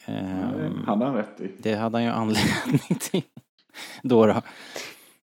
[0.07, 1.51] det Ehm, hade han rätt i.
[1.59, 3.23] det hade han ju anledning till.
[4.03, 4.43] Då då.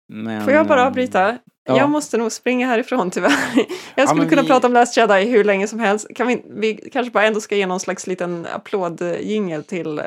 [0.07, 1.37] Men, Får jag bara ehm, avbryta?
[1.63, 1.77] ja.
[1.77, 3.31] Jag måste nog springa härifrån tyvärr.
[3.95, 6.07] Jag skulle men kunna vi- prata om Last Jedi hur länge som helst.
[6.15, 10.05] Kan vi, vi kanske bara ändå ska ge någon slags liten applådjingel till eh,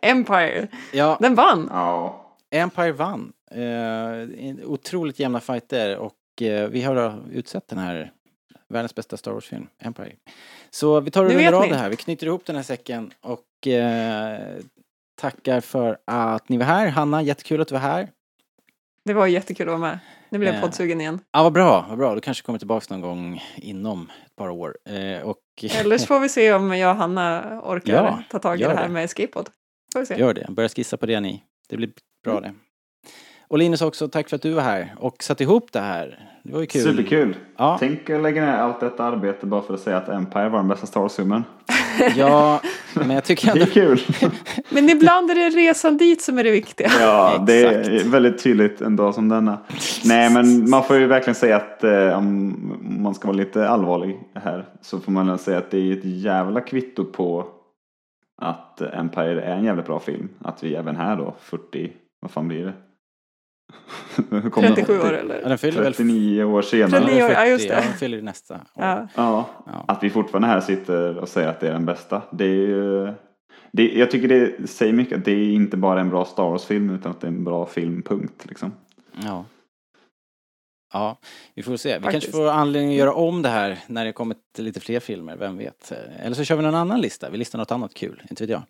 [0.02, 0.68] Empire.
[0.92, 1.68] Ja, Den vann!
[1.72, 2.20] Ja.
[2.50, 3.32] Empire vann.
[3.50, 8.12] Eh, otroligt jämna fighter och eh, vi har utsett den här
[8.74, 10.12] världens bästa Star Wars-film, Empire.
[10.70, 11.88] Så vi tar och rundar av det här.
[11.90, 14.56] Vi knyter ihop den här säcken och eh,
[15.20, 16.88] tackar för att ni var här.
[16.88, 18.08] Hanna, jättekul att du var här.
[19.04, 19.98] Det var jättekul att vara med.
[20.28, 20.62] Nu blir jag Eh.
[20.62, 21.20] poddsugen igen.
[21.32, 22.14] Ja, vad bra, vad bra.
[22.14, 24.76] Du kanske kommer tillbaka någon gång inom ett par år.
[24.88, 25.38] Eh, och
[25.80, 28.74] Eller så får vi se om jag och Hanna orkar Ja, ta tag i det
[28.74, 28.88] här det.
[28.92, 29.46] med skateboard.
[29.92, 30.18] Får vi se.
[30.20, 31.42] Gör det, börja skissa på det ni.
[31.68, 31.90] Det blir
[32.24, 32.54] bra det.
[33.54, 36.28] Och Linus också, tack för att du var här och satte ihop det här.
[36.42, 36.82] Det var ju kul.
[36.82, 37.36] Superkul.
[37.56, 37.76] Ja.
[37.80, 40.68] Tänk att lägga ner allt detta arbete bara för att säga att Empire var den
[40.68, 41.44] bästa Star Wars-filmen.
[42.16, 42.60] Ja,
[42.94, 43.72] men jag tycker Det är ändå...
[43.72, 44.00] kul.
[44.70, 46.90] Men ibland är det resan dit som är det viktiga.
[47.00, 49.58] Ja, det är väldigt tydligt en dag som denna.
[50.04, 52.56] Nej, men man får ju verkligen säga att eh, om
[53.02, 56.60] man ska vara lite allvarlig här så får man säga att det är ett jävla
[56.60, 57.46] kvitto på
[58.42, 60.28] att Empire är en jävligt bra film.
[60.38, 62.72] Att vi även här då, 40, vad fan blir det?
[64.30, 64.74] Hur kommer det?
[64.74, 65.40] 37 år eller?
[65.42, 67.00] Ja, den fyller väl 39 år senare.
[67.00, 67.74] 39 år, ja, just det.
[67.74, 68.60] Ja, den fyller nästa år.
[68.74, 69.08] Ja.
[69.14, 69.84] Ja, Ja.
[69.88, 72.22] att vi fortfarande här sitter och säger att det är den bästa.
[72.32, 73.12] Det är ju,
[73.72, 76.90] det, jag tycker det säger mycket att det är inte bara en bra Star Wars-film
[76.90, 78.44] utan att det är en bra film, punkt.
[78.48, 78.72] Liksom.
[79.24, 79.44] Ja.
[80.92, 81.18] Ja,
[81.54, 81.88] vi får se.
[81.98, 82.24] Vi Faktiskt.
[82.26, 85.58] kanske får anledning att göra om det här när det kommit lite fler filmer, vem
[85.58, 85.92] vet.
[86.22, 87.30] Eller så kör vi någon annan lista.
[87.30, 88.62] Vi listar något annat kul, inte vet jag.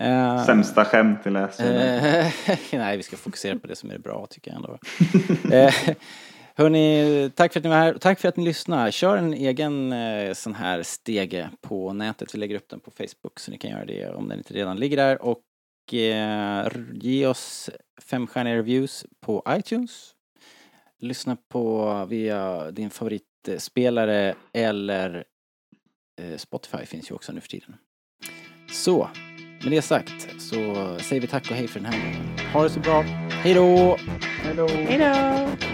[0.00, 1.96] Eh, Sämsta skämt vi läser.
[1.96, 4.78] Eh, nej, vi ska fokusera på det som är bra tycker jag ändå.
[5.56, 5.74] eh,
[6.54, 7.94] hörni, tack för att ni var här.
[7.94, 8.90] Tack för att ni lyssnar.
[8.90, 12.34] Kör en egen eh, sån här stege på nätet.
[12.34, 14.76] Vi lägger upp den på Facebook så ni kan göra det om den inte redan
[14.76, 15.22] ligger där.
[15.22, 17.70] Och eh, ge oss
[18.02, 20.10] femstjärniga reviews på iTunes.
[20.98, 25.24] Lyssna på via din favoritspelare eller
[26.20, 27.76] eh, Spotify finns ju också nu för tiden.
[28.72, 29.10] Så,
[29.62, 30.56] med det sagt så
[31.00, 32.38] säger vi tack och hej för den här gången.
[32.52, 33.02] Ha det så bra.
[33.30, 33.98] Hej då!
[34.44, 34.68] Hej då!
[34.68, 35.66] Hej då!